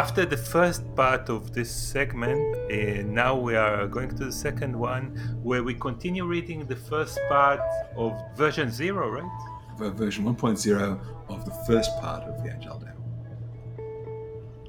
after 0.00 0.24
the 0.24 0.36
first 0.54 0.82
part 0.96 1.28
of 1.28 1.52
this 1.52 1.70
segment, 1.70 2.40
uh, 2.72 3.02
now 3.02 3.36
we 3.36 3.54
are 3.54 3.86
going 3.86 4.08
to 4.08 4.24
the 4.24 4.32
second 4.32 4.74
one 4.74 5.04
where 5.42 5.62
we 5.62 5.74
continue 5.74 6.24
reading 6.24 6.66
the 6.66 6.74
first 6.74 7.18
part 7.28 7.60
of 7.96 8.10
version 8.34 8.70
0, 8.70 9.10
right? 9.10 9.92
Version 9.92 10.24
1.0 10.24 11.00
of 11.28 11.44
the 11.44 11.50
first 11.66 11.90
part 12.00 12.22
of 12.22 12.42
the 12.42 12.50
Agile 12.50 12.80
Tao. 12.80 12.96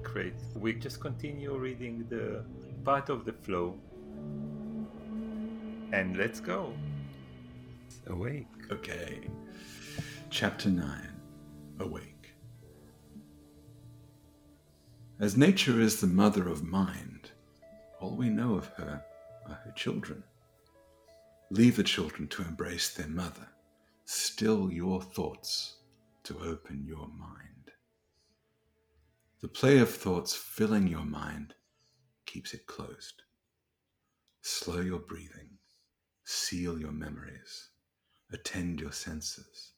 Great. 0.03 0.33
We 0.53 0.73
just 0.73 0.99
continue 0.99 1.57
reading 1.57 2.05
the 2.09 2.43
part 2.83 3.07
of 3.07 3.23
the 3.23 3.31
flow. 3.31 3.79
And 5.93 6.17
let's 6.17 6.41
go. 6.41 6.73
Awake. 8.07 8.47
Okay. 8.69 9.21
Chapter 10.29 10.67
9 10.67 10.85
Awake. 11.79 12.10
As 15.21 15.37
nature 15.37 15.79
is 15.79 16.01
the 16.01 16.07
mother 16.07 16.49
of 16.49 16.63
mind, 16.63 17.29
all 17.99 18.15
we 18.17 18.27
know 18.27 18.55
of 18.55 18.65
her 18.69 19.05
are 19.47 19.53
her 19.53 19.71
children. 19.73 20.23
Leave 21.51 21.75
the 21.75 21.83
children 21.83 22.27
to 22.29 22.41
embrace 22.41 22.95
their 22.95 23.07
mother. 23.07 23.47
Still 24.05 24.71
your 24.71 24.99
thoughts 24.99 25.75
to 26.23 26.39
open 26.39 26.85
your 26.87 27.07
mind. 27.07 27.69
The 29.41 29.47
play 29.47 29.77
of 29.77 29.91
thoughts 29.91 30.33
filling 30.33 30.87
your 30.87 31.05
mind 31.05 31.53
keeps 32.25 32.55
it 32.55 32.65
closed. 32.65 33.21
Slow 34.41 34.81
your 34.81 35.01
breathing, 35.01 35.59
seal 36.23 36.79
your 36.79 36.93
memories, 36.93 37.69
attend 38.33 38.81
your 38.81 38.91
senses, 38.91 39.73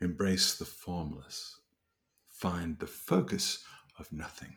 embrace 0.00 0.54
the 0.54 0.64
formless, 0.64 1.60
find 2.26 2.78
the 2.78 2.86
focus 2.86 3.62
of 4.02 4.12
nothing 4.12 4.56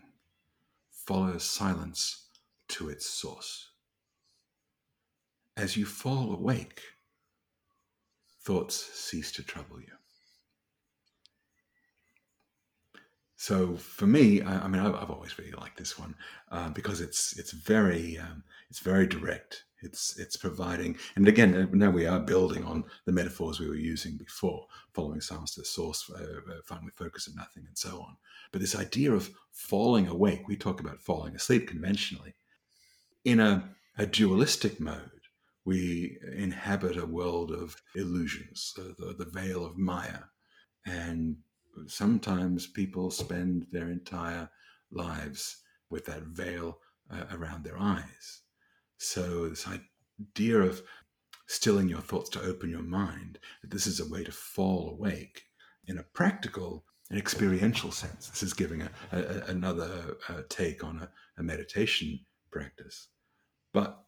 follow 0.89 1.37
silence 1.37 2.29
to 2.67 2.89
its 2.89 3.05
source. 3.05 3.69
As 5.55 5.77
you 5.77 5.85
fall 5.85 6.33
awake, 6.33 6.81
thoughts 8.41 8.75
cease 8.75 9.31
to 9.33 9.43
trouble 9.43 9.79
you. 9.79 9.93
So 13.37 13.75
for 13.75 14.07
me, 14.07 14.41
I, 14.41 14.65
I 14.65 14.67
mean, 14.67 14.81
I've, 14.81 14.95
I've, 14.95 15.11
always 15.11 15.37
really 15.37 15.51
liked 15.51 15.77
this 15.77 15.99
one 15.99 16.15
uh, 16.51 16.69
because 16.69 17.01
it's 17.01 17.37
it's 17.37 17.51
very 17.51 18.17
um, 18.17 18.43
it's 18.69 18.79
very 18.79 19.05
direct. 19.05 19.65
It's 19.81 20.17
it's 20.17 20.37
providing, 20.37 20.97
and 21.15 21.27
again, 21.27 21.53
uh, 21.53 21.67
now 21.73 21.89
we 21.89 22.07
are 22.07 22.19
building 22.19 22.63
on 22.63 22.85
the 23.05 23.11
metaphors 23.11 23.59
we 23.59 23.67
were 23.67 23.75
using 23.75 24.15
before, 24.17 24.65
following 24.93 25.19
silence 25.19 25.55
to 25.55 25.61
the 25.61 25.65
source, 25.65 26.09
uh, 26.09 26.23
uh, 26.23 26.79
the 26.85 26.91
focus 26.95 27.27
of 27.27 27.35
nothing, 27.35 27.65
and 27.67 27.77
so 27.77 27.99
on. 27.99 28.15
But 28.51 28.61
this 28.61 28.75
idea 28.75 29.11
of 29.11 29.29
falling 29.51 30.07
awake, 30.07 30.47
we 30.47 30.55
talk 30.55 30.79
about 30.79 31.01
falling 31.01 31.35
asleep 31.35 31.67
conventionally. 31.67 32.35
In 33.25 33.39
a, 33.39 33.69
a 33.97 34.05
dualistic 34.05 34.79
mode, 34.79 35.11
we 35.65 36.17
inhabit 36.35 36.97
a 36.97 37.05
world 37.05 37.51
of 37.51 37.75
illusions, 37.95 38.73
the, 38.75 39.13
the 39.17 39.25
veil 39.25 39.65
of 39.65 39.77
Maya, 39.77 40.19
and 40.85 41.37
sometimes 41.87 42.67
people 42.67 43.11
spend 43.11 43.67
their 43.71 43.89
entire 43.89 44.49
lives 44.91 45.57
with 45.89 46.05
that 46.05 46.23
veil 46.23 46.79
uh, 47.11 47.23
around 47.33 47.63
their 47.63 47.77
eyes. 47.77 48.41
So, 48.97 49.49
this 49.49 49.67
idea 49.67 50.59
of 50.59 50.81
stilling 51.47 51.89
your 51.89 52.01
thoughts 52.01 52.29
to 52.31 52.41
open 52.41 52.69
your 52.69 52.81
mind, 52.81 53.39
that 53.61 53.69
this 53.69 53.87
is 53.87 53.99
a 53.99 54.09
way 54.09 54.23
to 54.23 54.31
fall 54.31 54.89
awake 54.89 55.43
in 55.87 55.99
a 55.99 56.03
practical 56.13 56.83
and 57.09 57.19
experiential 57.19 57.91
sense. 57.91 58.29
This 58.29 58.41
is 58.41 58.53
giving 58.53 58.81
a, 58.81 58.89
a, 59.11 59.51
another 59.51 60.17
uh, 60.27 60.41
take 60.49 60.83
on 60.83 60.99
a, 60.99 61.09
a 61.39 61.43
meditation 61.43 62.19
practice. 62.51 63.07
But 63.73 64.05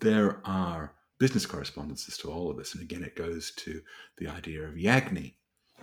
there 0.00 0.40
are 0.44 0.94
business 1.18 1.46
correspondences 1.46 2.16
to 2.18 2.30
all 2.30 2.50
of 2.50 2.56
this. 2.56 2.74
And 2.74 2.82
again, 2.82 3.04
it 3.04 3.16
goes 3.16 3.52
to 3.58 3.80
the 4.18 4.28
idea 4.28 4.62
of 4.62 4.74
Yagni, 4.74 5.34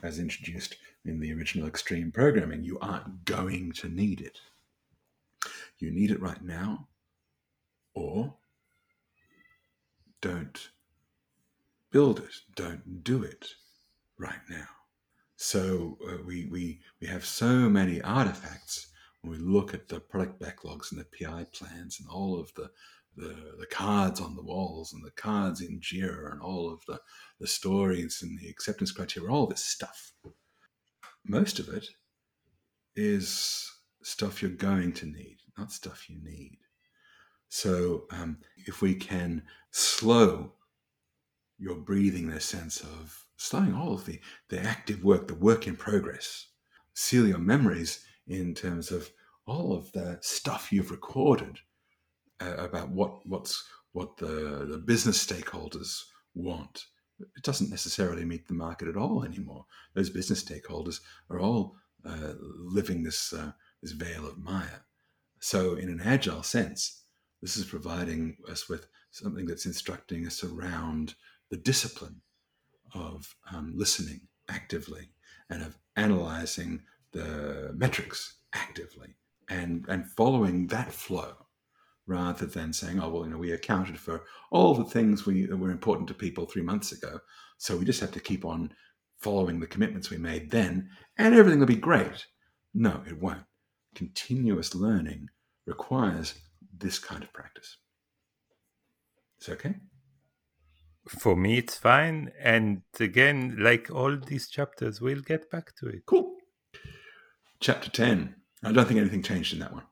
as 0.03 0.19
introduced 0.19 0.75
in 1.05 1.19
the 1.19 1.33
original 1.33 1.67
extreme 1.67 2.11
programming. 2.11 2.63
You 2.63 2.77
aren't 2.79 3.25
going 3.25 3.71
to 3.73 3.89
need 3.89 4.21
it. 4.21 4.39
You 5.79 5.91
need 5.91 6.11
it 6.11 6.21
right 6.21 6.41
now, 6.43 6.87
or 7.95 8.35
don't 10.21 10.69
build 11.91 12.19
it, 12.19 12.35
don't 12.55 13.03
do 13.03 13.23
it 13.23 13.47
right 14.17 14.39
now. 14.49 14.67
So 15.35 15.97
uh, 16.07 16.17
we, 16.25 16.45
we, 16.45 16.79
we 17.01 17.07
have 17.07 17.25
so 17.25 17.47
many 17.67 18.01
artifacts 18.01 18.91
when 19.21 19.31
we 19.33 19.39
look 19.39 19.73
at 19.73 19.87
the 19.87 19.99
product 19.99 20.39
backlogs 20.39 20.91
and 20.91 21.01
the 21.01 21.25
PI 21.25 21.47
plans 21.51 21.99
and 21.99 22.07
all 22.07 22.39
of 22.39 22.53
the, 22.53 22.69
the, 23.17 23.55
the 23.59 23.65
cards 23.65 24.21
on 24.21 24.35
the 24.35 24.43
walls 24.43 24.93
and 24.93 25.03
the 25.03 25.11
cards 25.11 25.61
in 25.61 25.79
Jira 25.79 26.31
and 26.31 26.41
all 26.41 26.71
of 26.71 26.85
the, 26.87 26.99
the 27.39 27.47
stories 27.47 28.19
and 28.21 28.39
the 28.39 28.49
acceptance 28.49 28.91
criteria, 28.91 29.31
all 29.31 29.47
this 29.47 29.65
stuff 29.65 30.11
most 31.25 31.59
of 31.59 31.69
it 31.69 31.87
is 32.95 33.71
stuff 34.03 34.41
you're 34.41 34.51
going 34.51 34.91
to 34.93 35.05
need, 35.05 35.37
not 35.57 35.71
stuff 35.71 36.09
you 36.09 36.17
need. 36.23 36.57
So 37.49 38.05
um, 38.11 38.37
if 38.65 38.81
we 38.81 38.95
can 38.95 39.43
slow 39.71 40.53
your 41.59 41.75
breathing 41.75 42.29
in 42.29 42.33
a 42.33 42.39
sense 42.39 42.81
of 42.81 43.25
slowing 43.37 43.73
all 43.73 43.93
of 43.93 44.05
the, 44.05 44.19
the 44.49 44.59
active 44.61 45.03
work, 45.03 45.27
the 45.27 45.35
work 45.35 45.67
in 45.67 45.75
progress, 45.75 46.47
seal 46.93 47.27
your 47.27 47.39
memories 47.39 48.05
in 48.27 48.53
terms 48.53 48.91
of 48.91 49.09
all 49.45 49.73
of 49.73 49.91
the 49.91 50.17
stuff 50.21 50.71
you've 50.71 50.91
recorded 50.91 51.57
uh, 52.39 52.55
about 52.57 52.89
what 52.89 53.25
what's 53.27 53.63
what 53.93 54.15
the, 54.17 54.65
the 54.69 54.77
business 54.77 55.23
stakeholders 55.23 56.03
want 56.33 56.85
it 57.35 57.43
doesn't 57.43 57.69
necessarily 57.69 58.25
meet 58.25 58.47
the 58.47 58.53
market 58.53 58.87
at 58.87 58.97
all 58.97 59.23
anymore. 59.23 59.65
Those 59.93 60.09
business 60.09 60.43
stakeholders 60.43 60.99
are 61.29 61.39
all 61.39 61.75
uh, 62.05 62.33
living 62.39 63.03
this 63.03 63.33
uh, 63.33 63.51
this 63.81 63.91
veil 63.91 64.27
of 64.27 64.37
Maya. 64.37 64.81
So, 65.39 65.75
in 65.75 65.89
an 65.89 66.01
agile 66.03 66.43
sense, 66.43 67.03
this 67.41 67.57
is 67.57 67.65
providing 67.65 68.37
us 68.49 68.69
with 68.69 68.87
something 69.11 69.45
that's 69.45 69.65
instructing 69.65 70.25
us 70.25 70.43
around 70.43 71.15
the 71.49 71.57
discipline 71.57 72.21
of 72.93 73.35
um, 73.53 73.73
listening 73.75 74.21
actively 74.49 75.09
and 75.49 75.61
of 75.61 75.77
analyzing 75.95 76.83
the 77.11 77.71
metrics 77.75 78.37
actively 78.53 79.15
and 79.49 79.85
and 79.87 80.09
following 80.11 80.67
that 80.67 80.91
flow 80.91 81.40
rather 82.07 82.45
than 82.45 82.73
saying, 82.73 82.99
oh, 82.99 83.09
well, 83.09 83.23
you 83.23 83.31
know, 83.31 83.37
we 83.37 83.51
accounted 83.51 83.97
for 83.97 84.23
all 84.51 84.73
the 84.73 84.85
things 84.85 85.25
we, 85.25 85.45
that 85.45 85.57
were 85.57 85.71
important 85.71 86.07
to 86.07 86.13
people 86.13 86.45
three 86.45 86.61
months 86.61 86.91
ago. 86.91 87.19
So 87.57 87.77
we 87.77 87.85
just 87.85 88.01
have 88.01 88.11
to 88.11 88.19
keep 88.19 88.43
on 88.43 88.73
following 89.19 89.59
the 89.59 89.67
commitments 89.67 90.09
we 90.09 90.17
made 90.17 90.49
then, 90.49 90.89
and 91.17 91.35
everything 91.35 91.59
will 91.59 91.67
be 91.67 91.75
great. 91.75 92.25
No, 92.73 93.01
it 93.07 93.21
won't. 93.21 93.43
Continuous 93.93 94.73
learning 94.73 95.27
requires 95.67 96.33
this 96.75 96.97
kind 96.97 97.23
of 97.23 97.31
practice. 97.33 97.77
Is 99.39 99.49
okay? 99.49 99.75
For 101.07 101.35
me, 101.35 101.57
it's 101.57 101.77
fine. 101.77 102.31
And 102.39 102.81
again, 102.99 103.57
like 103.59 103.89
all 103.91 104.17
these 104.17 104.49
chapters, 104.49 105.01
we'll 105.01 105.21
get 105.21 105.51
back 105.51 105.75
to 105.77 105.87
it. 105.87 106.05
Cool. 106.05 106.35
Chapter 107.59 107.89
10. 107.89 108.35
I 108.63 108.71
don't 108.71 108.87
think 108.87 108.99
anything 108.99 109.23
changed 109.23 109.53
in 109.53 109.59
that 109.59 109.73
one 109.73 109.83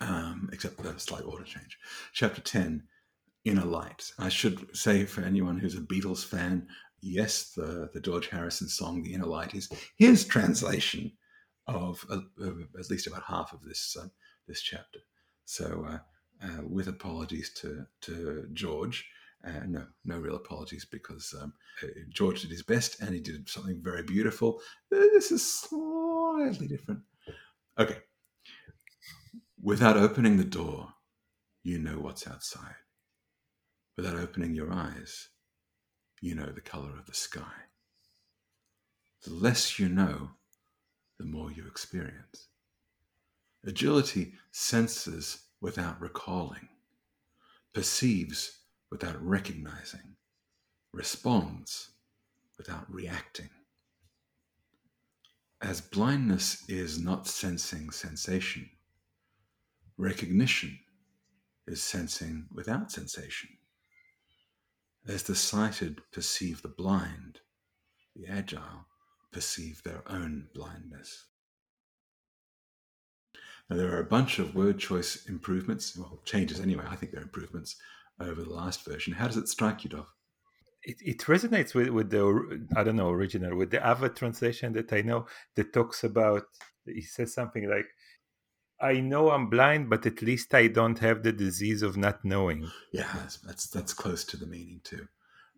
um, 0.00 0.48
except 0.52 0.80
for 0.80 0.88
a 0.88 0.98
slight 0.98 1.24
order 1.24 1.44
change. 1.44 1.78
Chapter 2.12 2.40
10, 2.40 2.84
Inner 3.44 3.64
Light. 3.64 4.12
I 4.18 4.28
should 4.28 4.74
say 4.76 5.04
for 5.04 5.22
anyone 5.22 5.58
who's 5.58 5.76
a 5.76 5.80
Beatles 5.80 6.24
fan, 6.24 6.66
yes, 7.00 7.50
the, 7.50 7.90
the 7.92 8.00
George 8.00 8.28
Harrison 8.28 8.68
song, 8.68 9.02
The 9.02 9.14
Inner 9.14 9.26
Light, 9.26 9.54
is 9.54 9.68
his 9.96 10.24
translation 10.24 11.12
of, 11.66 12.04
uh, 12.10 12.20
at 12.78 12.90
least 12.90 13.06
about 13.06 13.24
half 13.26 13.52
of 13.52 13.62
this, 13.62 13.96
uh, 14.00 14.08
this 14.48 14.62
chapter. 14.62 15.00
So, 15.44 15.86
uh, 15.88 15.98
uh, 16.44 16.62
with 16.66 16.88
apologies 16.88 17.52
to, 17.60 17.86
to 18.02 18.46
George, 18.52 19.06
uh, 19.46 19.60
no, 19.66 19.86
no 20.04 20.18
real 20.18 20.36
apologies 20.36 20.86
because 20.86 21.34
um, 21.40 21.52
George 22.08 22.42
did 22.42 22.50
his 22.50 22.62
best 22.62 23.00
and 23.00 23.14
he 23.14 23.20
did 23.20 23.48
something 23.48 23.80
very 23.82 24.02
beautiful. 24.02 24.60
This 24.90 25.30
is 25.30 25.60
slightly 25.60 26.66
different. 26.66 27.00
Okay, 27.78 27.98
Without 29.64 29.96
opening 29.96 30.36
the 30.36 30.44
door, 30.44 30.92
you 31.62 31.78
know 31.78 31.98
what's 31.98 32.28
outside. 32.28 32.74
Without 33.96 34.14
opening 34.14 34.54
your 34.54 34.70
eyes, 34.70 35.30
you 36.20 36.34
know 36.34 36.52
the 36.52 36.60
color 36.60 36.90
of 36.98 37.06
the 37.06 37.14
sky. 37.14 37.62
The 39.22 39.32
less 39.32 39.78
you 39.78 39.88
know, 39.88 40.32
the 41.18 41.24
more 41.24 41.50
you 41.50 41.66
experience. 41.66 42.48
Agility 43.64 44.34
senses 44.52 45.44
without 45.62 45.98
recalling, 45.98 46.68
perceives 47.72 48.58
without 48.90 49.16
recognizing, 49.24 50.16
responds 50.92 51.88
without 52.58 52.84
reacting. 52.92 53.48
As 55.62 55.80
blindness 55.80 56.68
is 56.68 57.00
not 57.00 57.26
sensing 57.26 57.90
sensation, 57.90 58.68
Recognition 59.96 60.78
is 61.66 61.82
sensing 61.82 62.46
without 62.52 62.90
sensation. 62.90 63.50
As 65.06 65.22
the 65.22 65.34
sighted 65.34 66.00
perceive 66.12 66.62
the 66.62 66.68
blind, 66.68 67.40
the 68.16 68.26
agile 68.26 68.86
perceive 69.32 69.82
their 69.82 70.02
own 70.06 70.48
blindness. 70.54 71.26
Now, 73.68 73.76
there 73.76 73.94
are 73.94 74.00
a 74.00 74.04
bunch 74.04 74.38
of 74.38 74.54
word 74.54 74.78
choice 74.78 75.26
improvements, 75.26 75.96
well, 75.96 76.20
changes 76.24 76.60
anyway. 76.60 76.84
I 76.88 76.96
think 76.96 77.12
they're 77.12 77.22
improvements 77.22 77.76
over 78.20 78.42
the 78.42 78.50
last 78.50 78.84
version. 78.84 79.14
How 79.14 79.26
does 79.26 79.36
it 79.36 79.48
strike 79.48 79.84
you, 79.84 79.90
Dov? 79.90 80.06
It, 80.82 80.96
it 81.00 81.18
resonates 81.20 81.74
with, 81.74 81.88
with 81.88 82.10
the, 82.10 82.66
I 82.76 82.84
don't 82.84 82.96
know, 82.96 83.10
original, 83.10 83.56
with 83.56 83.70
the 83.70 83.84
other 83.86 84.10
translation 84.10 84.74
that 84.74 84.92
I 84.92 85.00
know 85.00 85.26
that 85.56 85.72
talks 85.72 86.04
about, 86.04 86.44
he 86.84 87.00
says 87.00 87.32
something 87.32 87.68
like, 87.70 87.86
I 88.80 89.00
know 89.00 89.30
I'm 89.30 89.48
blind, 89.48 89.88
but 89.88 90.04
at 90.06 90.22
least 90.22 90.54
I 90.54 90.66
don't 90.66 90.98
have 90.98 91.22
the 91.22 91.32
disease 91.32 91.82
of 91.82 91.96
not 91.96 92.24
knowing. 92.24 92.70
Yeah, 92.92 93.08
that's 93.14 93.38
that's, 93.38 93.66
that's 93.68 93.94
close 93.94 94.24
to 94.24 94.36
the 94.36 94.46
meaning 94.46 94.80
too. 94.84 95.06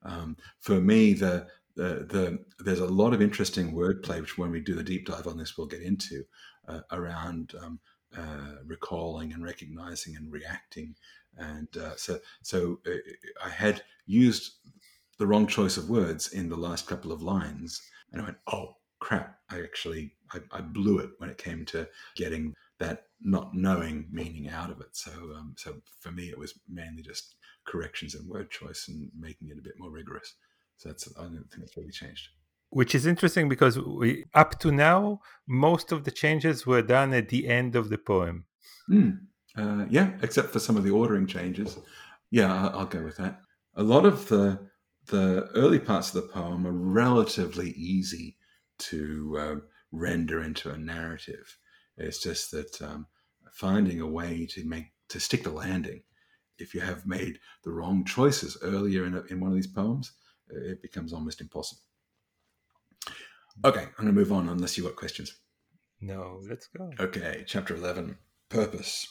Um, 0.02 0.36
for 0.60 0.80
me, 0.80 1.14
the, 1.14 1.46
the 1.74 2.06
the 2.08 2.38
there's 2.58 2.80
a 2.80 2.86
lot 2.86 3.12
of 3.12 3.22
interesting 3.22 3.72
wordplay, 3.72 4.20
which 4.20 4.38
when 4.38 4.50
we 4.50 4.60
do 4.60 4.74
the 4.74 4.82
deep 4.82 5.06
dive 5.06 5.26
on 5.26 5.38
this, 5.38 5.56
we'll 5.56 5.66
get 5.66 5.82
into 5.82 6.24
uh, 6.68 6.80
around 6.92 7.54
um, 7.62 7.80
uh, 8.16 8.56
recalling 8.64 9.32
and 9.32 9.44
recognizing 9.44 10.16
and 10.16 10.30
reacting. 10.30 10.94
And 11.36 11.68
uh, 11.76 11.96
so, 11.96 12.18
so 12.42 12.80
uh, 12.86 12.96
I 13.44 13.50
had 13.50 13.82
used 14.06 14.54
the 15.18 15.26
wrong 15.26 15.46
choice 15.46 15.76
of 15.76 15.90
words 15.90 16.32
in 16.32 16.48
the 16.48 16.56
last 16.56 16.86
couple 16.86 17.12
of 17.12 17.22
lines, 17.22 17.82
and 18.12 18.20
I 18.20 18.24
went, 18.26 18.38
"Oh 18.46 18.76
crap! 19.00 19.38
I 19.50 19.60
actually 19.60 20.14
I, 20.32 20.38
I 20.52 20.60
blew 20.60 20.98
it 20.98 21.10
when 21.18 21.30
it 21.30 21.38
came 21.38 21.64
to 21.66 21.88
getting 22.16 22.54
that 22.78 23.04
not 23.20 23.54
knowing 23.54 24.06
meaning 24.10 24.48
out 24.48 24.70
of 24.70 24.80
it." 24.80 24.94
So, 24.96 25.12
um, 25.36 25.54
so 25.56 25.76
for 26.00 26.12
me, 26.12 26.28
it 26.28 26.38
was 26.38 26.58
mainly 26.68 27.02
just 27.02 27.36
corrections 27.66 28.14
and 28.14 28.28
word 28.28 28.50
choice 28.50 28.86
and 28.88 29.10
making 29.18 29.48
it 29.48 29.58
a 29.58 29.62
bit 29.62 29.74
more 29.78 29.90
rigorous. 29.90 30.34
So 30.76 30.88
that's 30.88 31.08
I 31.18 31.22
don't 31.22 31.46
think 31.50 31.60
that's 31.60 31.76
really 31.76 31.90
changed 31.90 32.28
which 32.70 32.94
is 32.94 33.06
interesting 33.06 33.48
because 33.48 33.78
we 33.78 34.24
up 34.34 34.58
to 34.58 34.70
now 34.72 35.20
most 35.46 35.92
of 35.92 36.04
the 36.04 36.10
changes 36.10 36.66
were 36.66 36.82
done 36.82 37.12
at 37.14 37.28
the 37.28 37.48
end 37.48 37.76
of 37.76 37.88
the 37.88 37.98
poem 37.98 38.44
mm. 38.90 39.18
uh, 39.56 39.84
yeah 39.88 40.10
except 40.22 40.50
for 40.50 40.58
some 40.58 40.76
of 40.76 40.84
the 40.84 40.90
ordering 40.90 41.26
changes 41.26 41.78
yeah 42.30 42.52
I'll, 42.52 42.80
I'll, 42.80 42.86
go 42.86 43.02
with 43.02 43.16
that 43.16 43.40
a 43.74 43.82
lot 43.82 44.04
of 44.04 44.28
the 44.28 44.58
the 45.06 45.48
early 45.54 45.78
parts 45.78 46.14
of 46.14 46.22
the 46.22 46.28
poem 46.28 46.66
are 46.66 46.72
relatively 46.72 47.70
easy 47.70 48.36
to 48.78 49.36
uh, 49.38 49.54
render 49.92 50.42
into 50.42 50.70
a 50.70 50.76
narrative 50.76 51.56
it's 51.96 52.22
just 52.22 52.50
that 52.50 52.82
um, 52.82 53.06
finding 53.52 54.00
a 54.00 54.06
way 54.06 54.46
to 54.50 54.64
make 54.64 54.86
to 55.08 55.20
stick 55.20 55.44
the 55.44 55.50
landing 55.50 56.02
if 56.58 56.74
you 56.74 56.80
have 56.80 57.06
made 57.06 57.38
the 57.64 57.70
wrong 57.70 58.04
choices 58.04 58.56
earlier 58.62 59.04
in, 59.04 59.14
a, 59.14 59.22
in 59.30 59.40
one 59.40 59.50
of 59.50 59.56
these 59.56 59.66
poems 59.66 60.12
it 60.48 60.80
becomes 60.82 61.12
almost 61.12 61.40
impossible 61.40 61.82
Okay, 63.64 63.80
I'm 63.80 64.04
going 64.04 64.08
to 64.08 64.12
move 64.12 64.32
on 64.32 64.48
unless 64.48 64.76
you've 64.76 64.86
got 64.86 64.96
questions. 64.96 65.34
No, 66.00 66.40
let's 66.48 66.66
go. 66.66 66.90
Okay, 67.00 67.44
chapter 67.46 67.74
11 67.74 68.18
Purpose. 68.48 69.08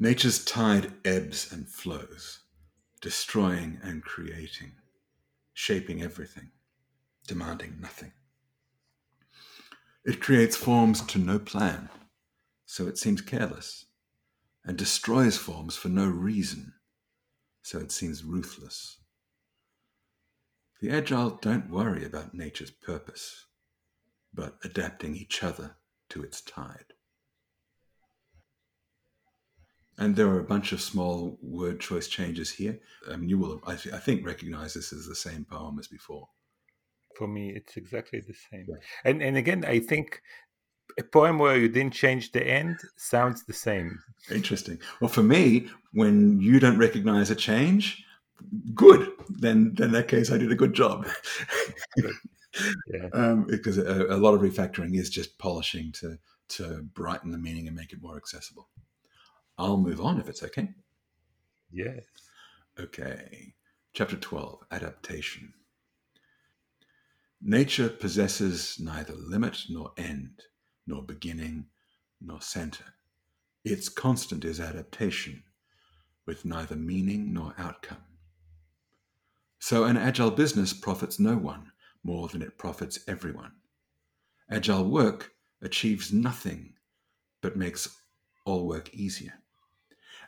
Nature's 0.00 0.44
tide 0.44 0.92
ebbs 1.04 1.52
and 1.52 1.68
flows, 1.68 2.40
destroying 3.00 3.78
and 3.82 4.02
creating, 4.02 4.72
shaping 5.54 6.02
everything, 6.02 6.50
demanding 7.26 7.76
nothing. 7.80 8.12
It 10.06 10.20
creates 10.20 10.54
forms 10.54 11.00
to 11.06 11.18
no 11.18 11.40
plan, 11.40 11.88
so 12.64 12.86
it 12.86 12.96
seems 12.96 13.20
careless, 13.20 13.86
and 14.64 14.78
destroys 14.78 15.36
forms 15.36 15.74
for 15.74 15.88
no 15.88 16.06
reason, 16.06 16.74
so 17.62 17.80
it 17.80 17.90
seems 17.90 18.22
ruthless. 18.22 18.98
The 20.80 20.90
agile 20.90 21.40
don't 21.42 21.68
worry 21.68 22.04
about 22.04 22.34
nature's 22.34 22.70
purpose, 22.70 23.46
but 24.32 24.58
adapting 24.62 25.16
each 25.16 25.42
other 25.42 25.74
to 26.10 26.22
its 26.22 26.40
tide. 26.40 26.92
And 29.98 30.14
there 30.14 30.28
are 30.28 30.38
a 30.38 30.44
bunch 30.44 30.70
of 30.70 30.80
small 30.80 31.36
word 31.42 31.80
choice 31.80 32.06
changes 32.06 32.52
here. 32.52 32.78
I 33.10 33.16
mean, 33.16 33.28
you 33.28 33.38
will, 33.38 33.60
I, 33.66 33.74
th- 33.74 33.92
I 33.92 33.98
think, 33.98 34.24
recognize 34.24 34.74
this 34.74 34.92
as 34.92 35.06
the 35.06 35.16
same 35.16 35.44
poem 35.44 35.80
as 35.80 35.88
before. 35.88 36.28
For 37.16 37.26
me, 37.26 37.50
it's 37.50 37.76
exactly 37.76 38.20
the 38.20 38.34
same. 38.50 38.66
Yeah. 38.68 38.76
And 39.04 39.22
and 39.22 39.36
again, 39.36 39.64
I 39.64 39.78
think 39.78 40.20
a 40.98 41.02
poem 41.02 41.38
where 41.38 41.58
you 41.58 41.68
didn't 41.68 41.94
change 41.94 42.32
the 42.32 42.46
end 42.46 42.78
sounds 42.96 43.44
the 43.44 43.52
same. 43.52 43.98
Interesting. 44.30 44.78
Well, 45.00 45.08
for 45.08 45.22
me, 45.22 45.68
when 45.92 46.40
you 46.40 46.58
don't 46.58 46.78
recognize 46.78 47.30
a 47.30 47.34
change, 47.34 48.04
good. 48.74 49.10
Then, 49.28 49.74
then 49.74 49.88
in 49.88 49.92
that 49.92 50.08
case, 50.08 50.30
I 50.30 50.38
did 50.38 50.52
a 50.52 50.56
good 50.56 50.74
job. 50.74 51.06
yeah. 51.96 53.08
um, 53.12 53.44
because 53.44 53.78
a, 53.78 54.06
a, 54.06 54.16
lot 54.16 54.34
of 54.34 54.40
refactoring 54.40 54.96
is 54.98 55.10
just 55.10 55.38
polishing 55.38 55.92
to 55.92 56.18
to 56.48 56.82
brighten 56.94 57.32
the 57.32 57.38
meaning 57.38 57.66
and 57.66 57.76
make 57.76 57.92
it 57.92 58.00
more 58.00 58.16
accessible. 58.16 58.68
I'll 59.58 59.78
move 59.78 60.00
on 60.00 60.20
if 60.20 60.28
it's 60.28 60.44
okay. 60.44 60.68
Yes. 61.72 62.04
Okay. 62.78 63.54
Chapter 63.94 64.16
12 64.16 64.60
Adaptation. 64.70 65.52
Nature 67.42 67.88
possesses 67.88 68.78
neither 68.80 69.14
limit 69.14 69.64
nor 69.68 69.92
end, 69.96 70.42
nor 70.86 71.02
beginning 71.02 71.66
nor 72.20 72.40
center. 72.40 72.84
Its 73.64 73.88
constant 73.88 74.44
is 74.44 74.58
adaptation, 74.58 75.42
with 76.24 76.44
neither 76.44 76.76
meaning 76.76 77.32
nor 77.32 77.54
outcome. 77.58 78.04
So 79.58 79.84
an 79.84 79.96
agile 79.96 80.30
business 80.30 80.72
profits 80.72 81.18
no 81.18 81.36
one 81.36 81.72
more 82.02 82.28
than 82.28 82.42
it 82.42 82.56
profits 82.58 83.00
everyone. 83.06 83.52
Agile 84.50 84.88
work 84.88 85.32
achieves 85.60 86.12
nothing 86.12 86.74
but 87.42 87.56
makes 87.56 87.96
all 88.44 88.66
work 88.66 88.94
easier. 88.94 89.34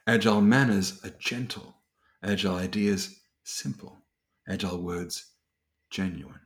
Agile 0.06 0.40
manners 0.40 1.00
are 1.04 1.14
gentle, 1.18 1.76
agile 2.22 2.56
ideas 2.56 3.20
simple, 3.44 3.98
agile 4.48 4.82
words 4.82 5.32
genuine. 5.90 6.40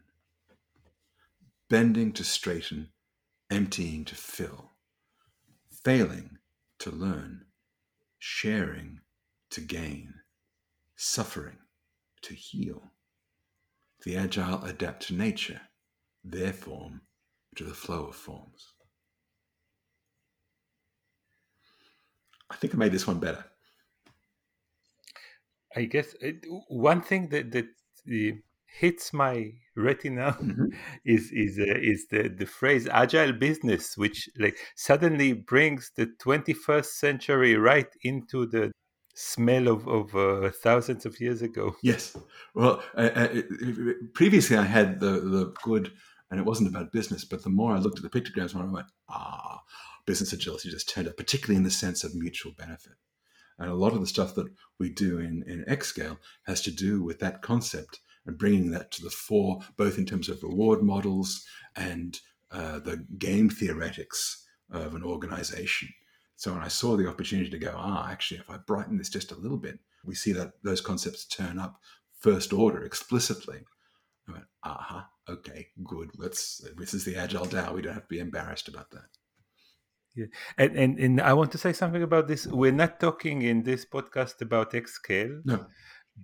Bending 1.73 2.12
to 2.12 2.23
straighten, 2.23 2.91
emptying 3.50 4.05
to 4.05 4.14
fill, 4.14 4.73
failing 5.83 6.37
to 6.81 6.91
learn, 6.91 7.47
sharing 8.19 9.00
to 9.49 9.62
gain, 9.62 10.12
suffering 10.97 11.57
to 12.21 12.35
heal. 12.35 12.91
The 14.05 14.17
agile 14.17 14.62
adapt 14.64 15.07
to 15.07 15.14
nature, 15.14 15.62
their 16.23 16.52
form 16.52 17.00
to 17.57 17.64
the 17.64 17.73
flow 17.73 18.05
of 18.05 18.17
forms. 18.17 18.75
I 22.50 22.57
think 22.57 22.75
I 22.75 22.76
made 22.76 22.93
this 22.93 23.07
one 23.07 23.19
better. 23.19 23.47
I 25.75 25.85
guess 25.85 26.14
it, 26.21 26.45
one 26.69 27.00
thing 27.00 27.31
that 27.31 27.50
that 27.52 27.64
uh, 27.64 28.37
hits 28.79 29.12
my 29.12 29.52
retina 29.76 30.37
mm-hmm. 30.41 30.67
is 31.05 31.31
is 31.33 31.59
uh, 31.59 31.79
is 31.81 32.07
the 32.09 32.29
the 32.29 32.47
phrase 32.47 32.88
agile 32.88 33.33
business, 33.33 33.97
which 33.97 34.29
like 34.38 34.57
suddenly 34.76 35.33
brings 35.33 35.91
the 35.97 36.07
21st 36.25 36.87
century 36.87 37.57
right 37.57 37.88
into 38.02 38.47
the 38.47 38.73
smell 39.14 39.69
of, 39.69 39.87
of 39.87 40.14
uh, 40.17 40.50
thousands 40.62 41.05
of 41.05 41.21
years 41.21 41.43
ago. 41.43 41.76
Yes. 41.83 42.17
Well, 42.55 42.83
uh, 42.97 43.11
uh, 43.14 43.29
previously 44.14 44.57
I 44.57 44.64
had 44.64 45.00
the, 45.00 45.21
the 45.21 45.55
good, 45.62 45.93
and 46.31 46.41
it 46.41 46.47
wasn't 46.47 46.71
about 46.71 46.93
business, 46.93 47.25
but 47.25 47.43
the 47.43 47.50
more 47.50 47.73
I 47.73 47.79
looked 47.79 48.02
at 48.02 48.11
the 48.11 48.21
pictograms, 48.21 48.55
more 48.55 48.64
I 48.64 48.71
went, 48.71 48.87
ah, 49.11 49.61
business 50.07 50.33
agility 50.33 50.71
just 50.71 50.88
turned 50.88 51.09
up, 51.09 51.19
particularly 51.19 51.57
in 51.57 51.62
the 51.62 51.71
sense 51.71 52.05
of 52.05 52.14
mutual 52.14 52.52
benefit. 52.52 52.95
And 53.59 53.71
a 53.71 53.75
lot 53.75 53.93
of 53.93 54.00
the 54.00 54.07
stuff 54.07 54.35
that 54.37 54.49
we 54.79 54.88
do 54.88 55.19
in, 55.19 55.45
in 55.47 55.64
Xscale 55.69 56.17
has 56.45 56.62
to 56.62 56.71
do 56.71 57.02
with 57.02 57.19
that 57.21 57.43
concept 57.43 58.00
and 58.26 58.38
bringing 58.38 58.71
that 58.71 58.91
to 58.93 59.02
the 59.02 59.11
fore, 59.11 59.61
both 59.76 59.99
in 59.99 60.07
terms 60.07 60.29
of 60.29 60.43
reward 60.43 60.83
models 60.83 61.45
and 61.76 62.21
uh, 62.50 62.79
the 62.79 63.05
game 63.19 63.49
theoretics 63.50 64.47
of 64.71 64.95
an 64.95 65.02
organization. 65.02 65.88
So 66.37 66.52
when 66.52 66.62
I 66.62 66.69
saw 66.69 66.97
the 66.97 67.09
opportunity 67.09 67.50
to 67.50 67.59
go, 67.59 67.75
ah, 67.76 68.11
actually, 68.11 68.41
if 68.41 68.50
I 68.50 68.57
brighten 68.59 68.99
this 68.99 69.09
just 69.09 69.33
a 69.33 69.37
little 69.37 69.59
bit, 69.59 69.79
we 70.05 70.14
see 70.14 70.33
that 70.33 70.52
those 70.62 70.81
concepts 70.81 71.25
turn 71.26 71.59
up 71.59 71.81
first 72.21 72.52
order 72.52 72.83
explicitly. 72.85 73.61
I 74.29 74.33
went, 74.33 74.45
aha, 74.64 75.09
okay, 75.29 75.69
good. 75.85 76.11
Let's. 76.17 76.64
This 76.76 76.95
is 76.95 77.05
the 77.05 77.17
agile 77.17 77.47
Tao. 77.47 77.75
We 77.75 77.83
don't 77.83 77.95
have 77.95 78.05
to 78.05 78.09
be 78.09 78.19
embarrassed 78.19 78.69
about 78.69 78.91
that. 78.93 79.07
Yeah. 80.14 80.26
And, 80.59 80.76
and 80.76 80.99
and 80.99 81.21
I 81.21 81.33
want 81.33 81.52
to 81.52 81.59
say 81.59 81.73
something 81.73 82.02
about 82.02 82.29
this. 82.29 82.47
We're 82.47 82.73
not 82.73 83.00
talking 83.00 83.43
in 83.43 83.62
this 83.62 83.87
podcast 83.87 84.41
about 84.43 84.73
Xscale. 84.73 85.41
No. 85.45 85.67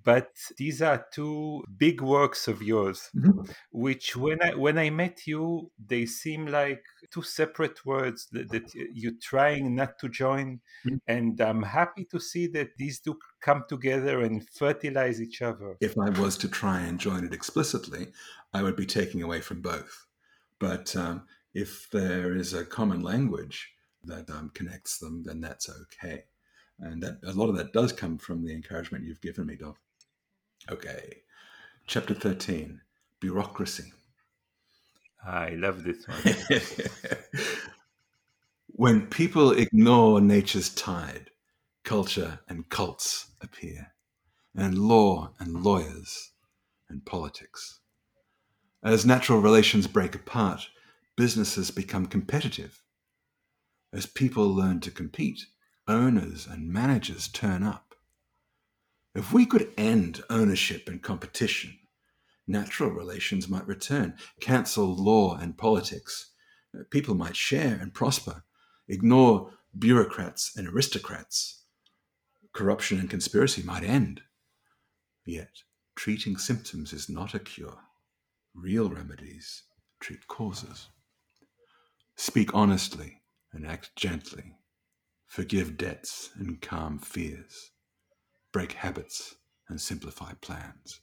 But 0.04 0.30
these 0.56 0.82
are 0.82 1.06
two 1.12 1.64
big 1.76 2.00
works 2.00 2.46
of 2.46 2.62
yours 2.62 3.08
mm-hmm. 3.16 3.40
which 3.72 4.16
when 4.16 4.40
i 4.42 4.54
when 4.54 4.78
i 4.78 4.90
met 4.90 5.26
you 5.26 5.70
they 5.84 6.04
seem 6.04 6.46
like 6.46 6.82
two 7.10 7.22
separate 7.22 7.84
words 7.86 8.28
that, 8.32 8.50
that 8.50 8.70
you're 8.92 9.12
trying 9.22 9.74
not 9.74 9.98
to 9.98 10.08
join 10.08 10.60
mm-hmm. 10.86 10.96
and 11.06 11.40
i'm 11.40 11.62
happy 11.62 12.04
to 12.04 12.20
see 12.20 12.46
that 12.46 12.68
these 12.76 13.00
two 13.00 13.18
come 13.40 13.64
together 13.68 14.20
and 14.20 14.46
fertilize 14.50 15.20
each 15.22 15.40
other 15.40 15.76
if 15.80 15.96
i 15.98 16.10
was 16.20 16.36
to 16.36 16.48
try 16.48 16.80
and 16.80 16.98
join 16.98 17.24
it 17.24 17.32
explicitly 17.32 18.08
i 18.52 18.62
would 18.62 18.76
be 18.76 18.86
taking 18.86 19.22
away 19.22 19.40
from 19.40 19.62
both 19.62 20.06
but 20.58 20.94
um, 20.96 21.22
if 21.54 21.88
there 21.92 22.34
is 22.34 22.52
a 22.52 22.64
common 22.64 23.00
language 23.00 23.70
that 24.04 24.28
um, 24.30 24.50
connects 24.54 24.98
them 24.98 25.22
then 25.24 25.40
that's 25.40 25.70
okay 25.70 26.24
and 26.80 27.02
that 27.02 27.18
a 27.24 27.32
lot 27.32 27.48
of 27.48 27.56
that 27.56 27.72
does 27.72 27.92
come 27.92 28.18
from 28.18 28.44
the 28.44 28.54
encouragement 28.54 29.04
you've 29.04 29.20
given 29.20 29.46
me, 29.46 29.56
Dov. 29.56 29.76
Okay, 30.70 31.22
chapter 31.86 32.14
thirteen: 32.14 32.80
bureaucracy. 33.20 33.92
I 35.24 35.50
love 35.50 35.82
this 35.82 36.06
one. 36.06 36.62
when 38.66 39.06
people 39.06 39.50
ignore 39.52 40.20
nature's 40.20 40.68
tide, 40.70 41.30
culture 41.84 42.40
and 42.48 42.68
cults 42.68 43.30
appear, 43.40 43.94
and 44.54 44.78
law 44.78 45.32
and 45.40 45.62
lawyers 45.62 46.30
and 46.88 47.04
politics. 47.04 47.80
As 48.82 49.04
natural 49.04 49.40
relations 49.40 49.88
break 49.88 50.14
apart, 50.14 50.68
businesses 51.16 51.72
become 51.72 52.06
competitive. 52.06 52.82
As 53.92 54.06
people 54.06 54.54
learn 54.54 54.80
to 54.80 54.90
compete, 54.90 55.46
owners 55.88 56.46
and 56.46 56.68
managers 56.68 57.26
turn 57.28 57.62
up. 57.62 57.94
If 59.14 59.32
we 59.32 59.46
could 59.46 59.72
end 59.76 60.22
ownership 60.30 60.88
and 60.88 61.02
competition, 61.02 61.78
natural 62.46 62.90
relations 62.90 63.48
might 63.48 63.66
return, 63.66 64.14
cancel 64.40 64.94
law 64.94 65.36
and 65.36 65.56
politics. 65.56 66.32
People 66.90 67.14
might 67.14 67.34
share 67.34 67.78
and 67.80 67.94
prosper, 67.94 68.44
ignore 68.86 69.50
bureaucrats 69.76 70.52
and 70.56 70.68
aristocrats. 70.68 71.62
Corruption 72.52 72.98
and 73.00 73.10
conspiracy 73.10 73.62
might 73.62 73.82
end. 73.82 74.20
Yet, 75.24 75.50
treating 75.96 76.36
symptoms 76.36 76.92
is 76.92 77.08
not 77.08 77.34
a 77.34 77.38
cure. 77.38 77.78
Real 78.54 78.88
remedies 78.88 79.62
treat 80.00 80.26
causes. 80.28 80.88
Speak 82.16 82.54
honestly 82.54 83.22
and 83.52 83.66
act 83.66 83.94
gently 83.96 84.57
forgive 85.28 85.76
debts 85.76 86.30
and 86.36 86.60
calm 86.60 86.98
fears, 86.98 87.70
break 88.52 88.72
habits 88.72 89.36
and 89.68 89.80
simplify 89.80 90.32
plans. 90.40 91.00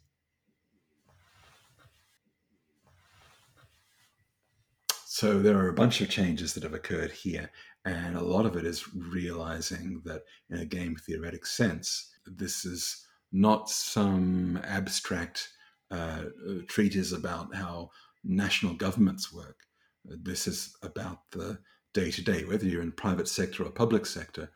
So 5.05 5.39
there 5.39 5.57
are 5.57 5.69
a 5.69 5.73
bunch 5.73 6.01
of 6.01 6.09
changes 6.09 6.53
that 6.53 6.63
have 6.63 6.73
occurred 6.73 7.11
here, 7.11 7.49
and 7.85 8.17
a 8.17 8.23
lot 8.23 8.45
of 8.45 8.57
it 8.57 8.65
is 8.65 8.93
realizing 8.93 10.01
that 10.03 10.23
in 10.49 10.57
a 10.57 10.65
game 10.65 10.97
theoretic 10.97 11.45
sense, 11.45 12.11
this 12.25 12.65
is 12.65 13.05
not 13.31 13.69
some 13.69 14.59
abstract 14.63 15.49
uh, 15.91 16.23
treatise 16.67 17.13
about 17.13 17.55
how 17.55 17.91
national 18.23 18.73
governments 18.73 19.31
work. 19.31 19.59
This 20.03 20.47
is 20.47 20.75
about 20.83 21.19
the 21.31 21.59
day 21.95 22.11
to 22.11 22.21
day, 22.21 22.43
whether 22.43 22.65
you're 22.65 22.83
in 22.83 22.91
private 22.91 23.27
sector 23.27 23.63
or 23.63 23.71
public 23.71 24.05
sector. 24.05 24.51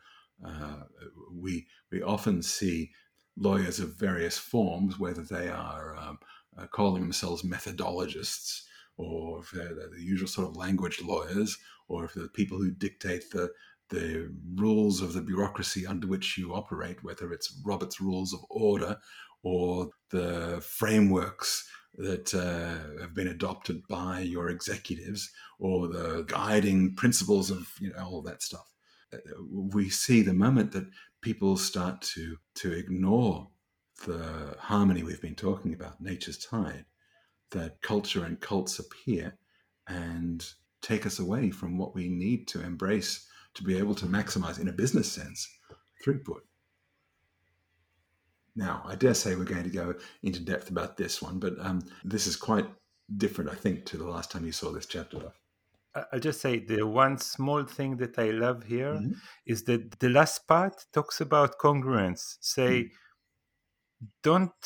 Uh, 0.46 0.84
we 1.34 1.66
we 1.90 2.02
often 2.02 2.42
see 2.42 2.92
lawyers 3.36 3.80
of 3.80 3.98
various 3.98 4.38
forms, 4.38 4.98
whether 4.98 5.22
they 5.22 5.48
are 5.48 5.96
um, 5.96 6.18
uh, 6.56 6.66
calling 6.66 7.02
themselves 7.02 7.42
methodologists 7.42 8.62
or 8.96 9.40
if 9.40 9.50
they're, 9.50 9.74
the 9.74 10.02
usual 10.02 10.28
sort 10.28 10.48
of 10.48 10.56
language 10.56 11.00
lawyers, 11.02 11.56
or 11.88 12.04
if 12.04 12.12
the 12.12 12.28
people 12.28 12.58
who 12.58 12.70
dictate 12.70 13.30
the 13.30 13.50
the 13.88 14.32
rules 14.54 15.00
of 15.00 15.14
the 15.14 15.20
bureaucracy 15.20 15.84
under 15.84 16.06
which 16.06 16.38
you 16.38 16.54
operate, 16.54 17.02
whether 17.02 17.32
it's 17.32 17.60
Robert's 17.64 18.00
Rules 18.00 18.32
of 18.32 18.38
Order 18.48 18.96
or 19.42 19.88
the 20.10 20.60
frameworks 20.64 21.68
that 21.94 22.34
uh, 22.34 23.00
have 23.00 23.14
been 23.14 23.28
adopted 23.28 23.82
by 23.88 24.20
your 24.20 24.48
executives 24.48 25.30
or 25.58 25.88
the 25.88 26.24
guiding 26.28 26.94
principles 26.94 27.50
of 27.50 27.68
you 27.80 27.92
know 27.92 28.04
all 28.04 28.22
that 28.22 28.42
stuff. 28.42 28.66
Uh, 29.12 29.18
we 29.50 29.88
see 29.88 30.22
the 30.22 30.32
moment 30.32 30.72
that 30.72 30.86
people 31.20 31.56
start 31.56 32.00
to 32.00 32.36
to 32.54 32.72
ignore 32.72 33.48
the 34.06 34.56
harmony 34.58 35.02
we've 35.02 35.20
been 35.20 35.34
talking 35.34 35.74
about, 35.74 36.00
nature's 36.00 36.38
tide, 36.38 36.86
that 37.50 37.82
culture 37.82 38.24
and 38.24 38.40
cults 38.40 38.78
appear 38.78 39.36
and 39.88 40.46
take 40.80 41.04
us 41.04 41.18
away 41.18 41.50
from 41.50 41.76
what 41.76 41.94
we 41.94 42.08
need 42.08 42.48
to 42.48 42.62
embrace 42.62 43.26
to 43.54 43.62
be 43.62 43.76
able 43.76 43.94
to 43.94 44.06
maximize 44.06 44.58
in 44.58 44.68
a 44.68 44.72
business 44.72 45.10
sense 45.10 45.48
throughput. 46.04 46.40
Now, 48.60 48.82
I 48.86 48.94
dare 48.94 49.14
say 49.14 49.36
we're 49.36 49.44
going 49.44 49.64
to 49.64 49.70
go 49.70 49.94
into 50.22 50.40
depth 50.40 50.68
about 50.68 50.98
this 50.98 51.22
one, 51.22 51.38
but 51.38 51.54
um, 51.60 51.80
this 52.04 52.26
is 52.26 52.36
quite 52.36 52.66
different, 53.16 53.50
I 53.50 53.54
think, 53.54 53.86
to 53.86 53.96
the 53.96 54.04
last 54.04 54.30
time 54.30 54.44
you 54.44 54.52
saw 54.52 54.70
this 54.70 54.84
chapter. 54.84 55.32
I'll 56.12 56.20
just 56.20 56.42
say 56.42 56.58
the 56.58 56.86
one 56.86 57.16
small 57.16 57.64
thing 57.64 57.96
that 57.96 58.18
I 58.18 58.30
love 58.32 58.64
here 58.64 58.92
mm-hmm. 58.92 59.12
is 59.46 59.64
that 59.64 59.98
the 59.98 60.10
last 60.10 60.46
part 60.46 60.74
talks 60.92 61.22
about 61.22 61.58
congruence. 61.58 62.36
Say, 62.42 62.82
mm-hmm. 62.82 64.06
don't 64.22 64.62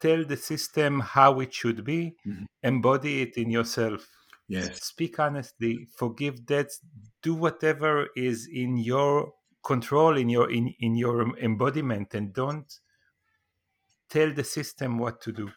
tell 0.00 0.24
the 0.24 0.36
system 0.36 0.98
how 0.98 1.38
it 1.38 1.54
should 1.54 1.84
be, 1.84 2.16
mm-hmm. 2.26 2.44
embody 2.64 3.22
it 3.22 3.36
in 3.36 3.50
yourself. 3.50 4.04
Yes. 4.48 4.82
Speak 4.82 5.20
honestly, 5.20 5.86
forgive 5.96 6.44
debts, 6.44 6.80
do 7.22 7.34
whatever 7.34 8.08
is 8.16 8.48
in 8.52 8.76
your 8.78 9.32
control 9.64 10.16
in 10.16 10.28
your 10.28 10.50
in, 10.50 10.72
in 10.78 10.94
your 10.94 11.36
embodiment 11.38 12.14
and 12.14 12.32
don't 12.32 12.80
tell 14.08 14.32
the 14.32 14.44
system 14.44 14.98
what 14.98 15.20
to 15.22 15.32
do. 15.32 15.50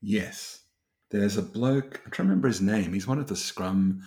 Yes. 0.00 0.62
There's 1.10 1.36
a 1.36 1.42
bloke, 1.42 2.02
trying 2.10 2.10
to 2.10 2.22
remember 2.24 2.48
his 2.48 2.60
name. 2.60 2.92
He's 2.92 3.06
one 3.06 3.18
of 3.18 3.28
the 3.28 3.36
Scrum 3.36 4.02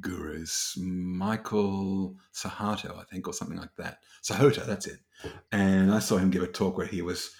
gurus, 0.00 0.76
Michael 0.78 2.16
Sahato, 2.32 2.98
I 3.00 3.04
think, 3.04 3.26
or 3.28 3.32
something 3.32 3.58
like 3.58 3.74
that. 3.78 3.98
Sahota, 4.22 4.66
that's 4.66 4.86
it. 4.86 4.98
And 5.52 5.92
I 5.92 6.00
saw 6.00 6.18
him 6.18 6.30
give 6.30 6.42
a 6.42 6.48
talk 6.48 6.76
where 6.76 6.86
he 6.86 7.02
was 7.02 7.34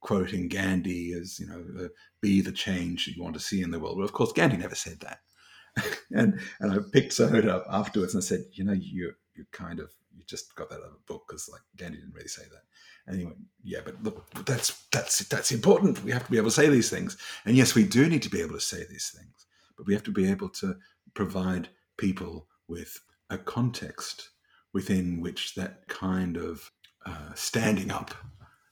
quoting 0.00 0.48
Gandhi 0.48 1.12
as, 1.12 1.38
you 1.38 1.46
know, 1.46 1.84
uh, 1.84 1.88
be 2.20 2.40
the 2.40 2.52
change 2.52 3.08
you 3.08 3.22
want 3.22 3.34
to 3.34 3.40
see 3.40 3.62
in 3.62 3.70
the 3.70 3.78
world. 3.78 3.96
Well, 3.96 4.06
of 4.06 4.12
course, 4.12 4.32
Gandhi 4.32 4.56
never 4.56 4.74
said 4.74 5.00
that. 5.00 5.18
and 6.12 6.40
and 6.60 6.72
I 6.72 6.78
picked 6.92 7.12
Sahota 7.12 7.48
up 7.48 7.66
afterwards 7.68 8.14
and 8.14 8.22
I 8.22 8.24
said, 8.24 8.44
you 8.52 8.64
know, 8.64 8.72
you 8.72 9.12
you 9.34 9.44
kind 9.52 9.80
of 9.80 9.90
you 10.16 10.24
just 10.26 10.54
got 10.54 10.70
that 10.70 10.76
out 10.76 10.86
of 10.86 10.92
a 10.92 11.12
book 11.12 11.24
because 11.28 11.48
like 11.48 11.60
Gandhi 11.76 11.98
didn't 11.98 12.14
really 12.14 12.28
say 12.28 12.42
that. 12.42 12.62
Went, 13.08 13.36
yeah, 13.62 13.80
but 13.84 14.02
look, 14.02 14.30
that's 14.44 14.84
that's 14.92 15.18
that's 15.28 15.52
important. 15.52 16.02
We 16.04 16.12
have 16.12 16.24
to 16.24 16.30
be 16.30 16.36
able 16.36 16.48
to 16.48 16.54
say 16.54 16.68
these 16.68 16.90
things. 16.90 17.16
And 17.44 17.56
yes, 17.56 17.74
we 17.74 17.84
do 17.84 18.08
need 18.08 18.22
to 18.22 18.30
be 18.30 18.40
able 18.40 18.54
to 18.54 18.60
say 18.60 18.84
these 18.88 19.12
things, 19.16 19.46
but 19.76 19.86
we 19.86 19.94
have 19.94 20.04
to 20.04 20.12
be 20.12 20.30
able 20.30 20.48
to 20.50 20.76
provide 21.14 21.68
people 21.96 22.48
with 22.68 23.00
a 23.30 23.38
context 23.38 24.30
within 24.72 25.20
which 25.20 25.54
that 25.54 25.86
kind 25.88 26.36
of 26.36 26.70
uh, 27.06 27.32
standing 27.34 27.90
up 27.90 28.14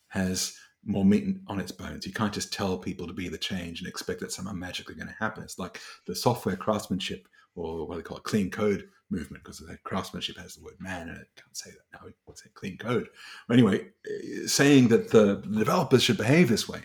has 0.08 0.56
more 0.84 1.04
meat 1.04 1.36
on 1.48 1.58
its 1.58 1.72
bones. 1.72 2.06
You 2.06 2.12
can't 2.12 2.32
just 2.32 2.52
tell 2.52 2.78
people 2.78 3.06
to 3.06 3.12
be 3.12 3.28
the 3.28 3.38
change 3.38 3.80
and 3.80 3.88
expect 3.88 4.20
that 4.20 4.32
somehow 4.32 4.52
magically 4.52 4.94
going 4.94 5.08
to 5.08 5.14
happen. 5.18 5.42
It's 5.42 5.58
like 5.58 5.80
the 6.06 6.14
software 6.14 6.56
craftsmanship 6.56 7.28
or 7.54 7.86
what 7.86 7.96
they 7.96 8.02
call 8.02 8.18
it, 8.18 8.22
clean 8.22 8.50
code 8.50 8.88
movement, 9.10 9.44
because 9.44 9.62
craftsmanship 9.84 10.36
has 10.38 10.56
the 10.56 10.64
word 10.64 10.76
man 10.80 11.08
in 11.08 11.14
it. 11.14 11.28
Can't 11.36 11.56
say 11.56 11.70
that 11.70 11.98
now. 11.98 12.06
We 12.06 12.12
say 12.34 12.50
clean 12.54 12.76
code. 12.76 13.08
Anyway, 13.50 13.88
eh, 14.06 14.46
saying 14.46 14.88
that 14.88 15.10
the 15.10 15.36
developers 15.36 16.02
should 16.02 16.16
behave 16.16 16.48
this 16.48 16.68
way, 16.68 16.80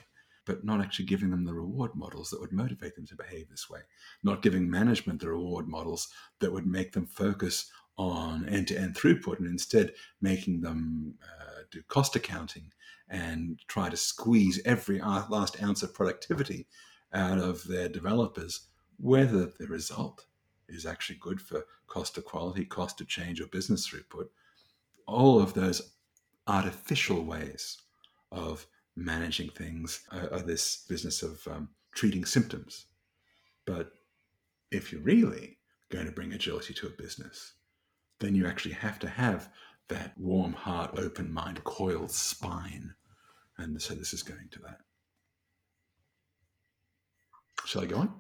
but 0.46 0.64
not 0.64 0.82
actually 0.82 1.06
giving 1.06 1.30
them 1.32 1.46
the 1.46 1.54
reward 1.54 1.92
models 1.96 2.30
that 2.30 2.40
would 2.40 2.52
motivate 2.52 2.96
them 2.96 3.08
to 3.08 3.16
behave 3.16 3.50
this 3.50 3.70
way, 3.70 3.80
not 4.24 4.42
giving 4.42 4.70
management 4.70 5.20
the 5.20 5.30
reward 5.30 5.68
models 5.68 6.10
that 6.40 6.52
would 6.52 6.68
make 6.68 6.94
them 6.94 7.06
focus 7.06 7.70
on 7.98 8.48
end-to-end 8.50 8.96
throughput, 8.96 9.40
and 9.40 9.48
instead 9.48 9.94
making 10.22 10.62
them 10.62 11.14
uh, 11.24 11.62
do 11.72 11.82
cost 11.88 12.16
accounting 12.16 12.72
and 13.10 13.60
try 13.68 13.90
to 13.90 13.98
squeeze 13.98 14.62
every 14.66 15.00
last 15.00 15.62
ounce 15.62 15.84
of 15.84 15.94
productivity 15.94 16.68
out 17.14 17.38
of 17.38 17.64
their 17.66 17.90
developers, 17.90 18.68
whether 18.98 19.52
the 19.60 19.68
result 19.68 20.26
is 20.72 20.86
actually 20.86 21.18
good 21.20 21.42
for 21.42 21.66
cost 21.88 22.18
of 22.18 22.26
quality, 22.26 22.66
cost 22.66 23.02
of 23.02 23.08
change, 23.08 23.42
or 23.42 23.48
business 23.48 23.88
throughput. 23.88 24.28
All 25.08 25.40
of 25.40 25.54
those 25.54 25.94
artificial 26.48 27.24
ways 27.24 27.78
of 28.32 28.66
managing 28.96 29.50
things 29.50 30.02
are, 30.12 30.32
are 30.34 30.42
this 30.42 30.86
business 30.88 31.24
of 31.24 31.46
um, 31.48 31.70
treating 31.94 32.26
symptoms. 32.26 32.86
But 33.66 33.92
if 34.72 34.92
you're 34.92 35.02
really 35.02 35.58
going 35.90 36.06
to 36.06 36.12
bring 36.12 36.34
agility 36.34 36.74
to 36.76 36.88
a 36.88 37.02
business, 37.02 37.54
then 38.20 38.36
you 38.36 38.48
actually 38.48 38.76
have 38.76 39.00
to 39.00 39.10
have 39.10 39.50
that 39.90 40.18
warm 40.18 40.54
heart, 40.54 40.92
open 40.98 41.32
mind, 41.32 41.64
coiled 41.64 42.12
spine. 42.12 42.94
And 43.58 43.82
so 43.82 43.94
this 43.94 44.14
is 44.14 44.24
going 44.24 44.48
to 44.52 44.60
that. 44.60 44.80
Shall 47.66 47.84
I 47.84 47.86
go 47.86 47.98
on? 47.98 48.14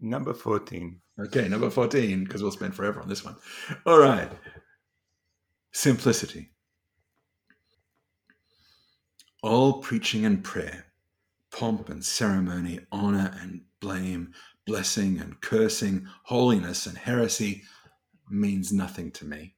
Number 0.00 0.34
14. 0.34 1.00
Okay, 1.18 1.48
number 1.48 1.70
14, 1.70 2.24
because 2.24 2.42
we'll 2.42 2.50
spend 2.50 2.74
forever 2.74 3.00
on 3.00 3.08
this 3.08 3.24
one. 3.24 3.36
All 3.86 3.98
right. 3.98 4.30
Simplicity. 5.72 6.50
All 9.42 9.80
preaching 9.80 10.24
and 10.24 10.42
prayer, 10.42 10.86
pomp 11.52 11.88
and 11.88 12.04
ceremony, 12.04 12.80
honor 12.90 13.36
and 13.40 13.60
blame, 13.80 14.32
blessing 14.66 15.18
and 15.18 15.40
cursing, 15.40 16.08
holiness 16.24 16.86
and 16.86 16.96
heresy 16.96 17.62
means 18.30 18.72
nothing 18.72 19.10
to 19.12 19.24
me. 19.24 19.54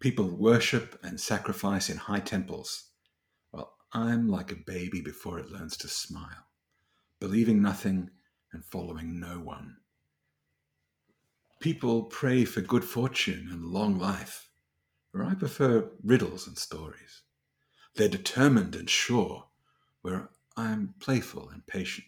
People 0.00 0.30
worship 0.30 0.98
and 1.02 1.20
sacrifice 1.20 1.90
in 1.90 1.96
high 1.96 2.20
temples. 2.20 2.90
Well, 3.52 3.74
I'm 3.92 4.28
like 4.28 4.52
a 4.52 4.62
baby 4.66 5.00
before 5.00 5.38
it 5.38 5.50
learns 5.50 5.76
to 5.78 5.88
smile, 5.88 6.46
believing 7.20 7.60
nothing 7.60 8.10
and 8.52 8.64
following 8.64 9.18
no 9.18 9.40
one. 9.40 9.76
People 11.66 12.04
pray 12.04 12.44
for 12.44 12.60
good 12.60 12.84
fortune 12.84 13.48
and 13.50 13.64
long 13.64 13.98
life, 13.98 14.48
where 15.10 15.24
I 15.24 15.34
prefer 15.34 15.90
riddles 16.00 16.46
and 16.46 16.56
stories. 16.56 17.22
They're 17.96 18.06
determined 18.06 18.76
and 18.76 18.88
sure, 18.88 19.48
where 20.00 20.30
I 20.56 20.70
am 20.70 20.94
playful 21.00 21.48
and 21.48 21.66
patient. 21.66 22.06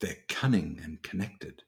They're 0.00 0.24
cunning 0.28 0.80
and 0.82 1.00
connected, 1.00 1.62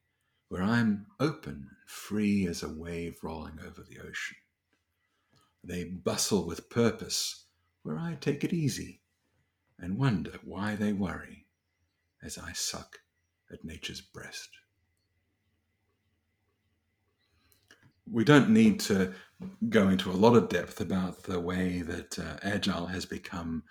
where 0.48 0.60
I 0.60 0.80
am 0.80 1.06
open 1.20 1.68
and 1.70 1.88
free 1.88 2.48
as 2.48 2.64
a 2.64 2.68
wave 2.68 3.20
rolling 3.22 3.60
over 3.64 3.84
the 3.84 4.00
ocean. 4.00 4.38
They 5.62 5.84
bustle 5.84 6.48
with 6.48 6.68
purpose, 6.68 7.44
where 7.84 7.96
I 7.96 8.16
take 8.20 8.42
it 8.42 8.52
easy 8.52 9.02
and 9.78 9.98
wonder 9.98 10.40
why 10.42 10.74
they 10.74 10.92
worry 10.92 11.46
as 12.24 12.38
I 12.38 12.54
suck 12.54 12.98
at 13.52 13.64
nature's 13.64 14.00
breast. 14.00 14.48
We 18.10 18.24
don't 18.24 18.50
need 18.50 18.80
to 18.80 19.12
go 19.68 19.88
into 19.88 20.10
a 20.10 20.12
lot 20.12 20.36
of 20.36 20.48
depth 20.48 20.80
about 20.80 21.24
the 21.24 21.40
way 21.40 21.80
that 21.82 22.18
uh, 22.18 22.38
agile 22.42 22.86
has 22.86 23.04
become 23.04 23.62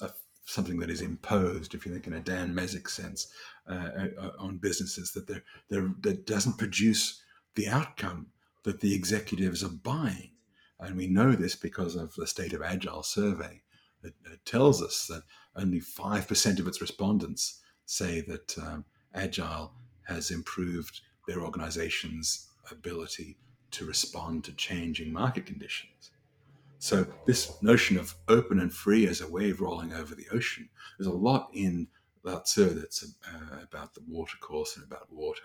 a, 0.00 0.10
something 0.46 0.78
that 0.78 0.90
is 0.90 1.00
imposed, 1.00 1.74
if 1.74 1.86
you 1.86 1.92
think 1.92 2.06
in 2.06 2.12
a 2.12 2.20
Dan 2.20 2.54
Mezick 2.54 2.88
sense, 2.88 3.28
uh, 3.68 3.88
uh, 4.18 4.30
on 4.38 4.58
businesses 4.58 5.12
that 5.12 5.26
they're, 5.26 5.44
they're, 5.68 5.90
that 6.02 6.26
doesn't 6.26 6.58
produce 6.58 7.22
the 7.54 7.68
outcome 7.68 8.26
that 8.64 8.80
the 8.80 8.94
executives 8.94 9.62
are 9.64 9.68
buying. 9.68 10.30
And 10.80 10.96
we 10.96 11.06
know 11.06 11.32
this 11.32 11.56
because 11.56 11.96
of 11.96 12.14
the 12.14 12.26
State 12.26 12.52
of 12.52 12.62
Agile 12.62 13.02
survey. 13.02 13.62
It 14.02 14.14
tells 14.44 14.82
us 14.82 15.06
that 15.06 15.22
only 15.56 15.80
5% 15.80 16.58
of 16.58 16.68
its 16.68 16.80
respondents 16.80 17.62
say 17.86 18.20
that 18.22 18.58
um, 18.58 18.84
Agile 19.14 19.72
has 20.06 20.30
improved 20.30 21.00
their 21.26 21.40
organization's 21.40 22.48
ability 22.70 23.38
to 23.74 23.86
respond 23.86 24.44
to 24.44 24.52
changing 24.52 25.12
market 25.12 25.46
conditions. 25.46 26.10
So, 26.78 27.06
this 27.26 27.62
notion 27.62 27.98
of 27.98 28.14
open 28.28 28.60
and 28.60 28.72
free 28.72 29.06
as 29.06 29.20
a 29.20 29.30
wave 29.30 29.60
rolling 29.60 29.92
over 29.92 30.14
the 30.14 30.26
ocean, 30.32 30.68
there's 30.98 31.06
a 31.06 31.12
lot 31.12 31.48
in 31.54 31.88
Lao 32.22 32.40
Tzu 32.40 32.70
that's 32.70 33.02
uh, 33.02 33.62
about 33.62 33.94
the 33.94 34.02
water 34.06 34.36
course 34.40 34.76
and 34.76 34.84
about 34.84 35.12
water. 35.12 35.44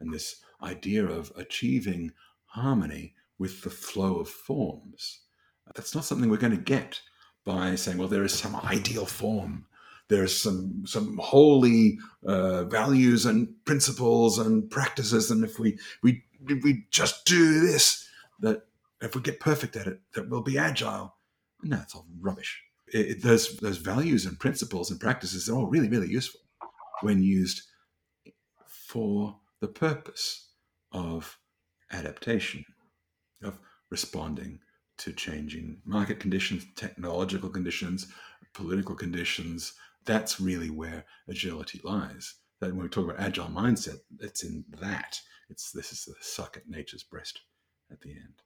And 0.00 0.12
this 0.12 0.36
idea 0.62 1.04
of 1.04 1.32
achieving 1.36 2.12
harmony 2.46 3.14
with 3.38 3.62
the 3.62 3.70
flow 3.70 4.16
of 4.16 4.28
forms. 4.28 5.20
That's 5.74 5.94
not 5.94 6.04
something 6.04 6.30
we're 6.30 6.38
going 6.38 6.56
to 6.56 6.62
get 6.62 7.00
by 7.44 7.74
saying, 7.74 7.98
well, 7.98 8.08
there 8.08 8.24
is 8.24 8.32
some 8.32 8.56
ideal 8.56 9.04
form 9.04 9.66
there's 10.08 10.34
some 10.34 10.84
some 10.86 11.18
holy 11.18 11.98
uh, 12.26 12.64
values 12.64 13.26
and 13.26 13.48
principles 13.66 14.38
and 14.38 14.68
practices, 14.70 15.30
and 15.30 15.44
if 15.44 15.58
we 15.58 15.78
we 16.02 16.24
we 16.44 16.86
just 16.90 17.24
do 17.26 17.60
this, 17.60 18.08
that 18.40 18.62
if 19.00 19.14
we 19.14 19.22
get 19.22 19.40
perfect 19.40 19.76
at 19.76 19.86
it, 19.86 20.00
that 20.14 20.28
we'll 20.28 20.42
be 20.42 20.58
agile. 20.58 21.14
No, 21.62 21.78
it's 21.82 21.94
all 21.94 22.06
rubbish. 22.20 22.62
It, 22.92 23.06
it, 23.06 23.22
those 23.22 23.56
those 23.58 23.78
values 23.78 24.26
and 24.26 24.38
principles 24.38 24.90
and 24.90 25.00
practices 25.00 25.48
are 25.48 25.54
all 25.56 25.66
really 25.66 25.88
really 25.88 26.08
useful 26.08 26.40
when 27.02 27.22
used 27.22 27.62
for 28.68 29.36
the 29.60 29.68
purpose 29.68 30.50
of 30.92 31.38
adaptation, 31.92 32.64
of 33.42 33.58
responding 33.90 34.60
to 34.98 35.12
changing 35.12 35.80
market 35.84 36.20
conditions, 36.20 36.66
technological 36.76 37.50
conditions, 37.50 38.08
political 38.54 38.94
conditions, 38.94 39.74
that's 40.06 40.40
really 40.40 40.70
where 40.70 41.04
agility 41.28 41.80
lies. 41.84 42.34
That 42.60 42.72
when 42.72 42.84
we 42.84 42.88
talk 42.88 43.04
about 43.04 43.20
agile 43.20 43.48
mindset, 43.48 43.98
it's 44.20 44.44
in 44.44 44.64
that. 44.80 45.20
It's 45.48 45.72
this 45.72 45.92
is 45.92 46.04
the 46.04 46.14
suck 46.20 46.56
at 46.56 46.68
nature's 46.68 47.02
breast 47.02 47.40
at 47.90 48.00
the 48.00 48.10
end. 48.10 48.42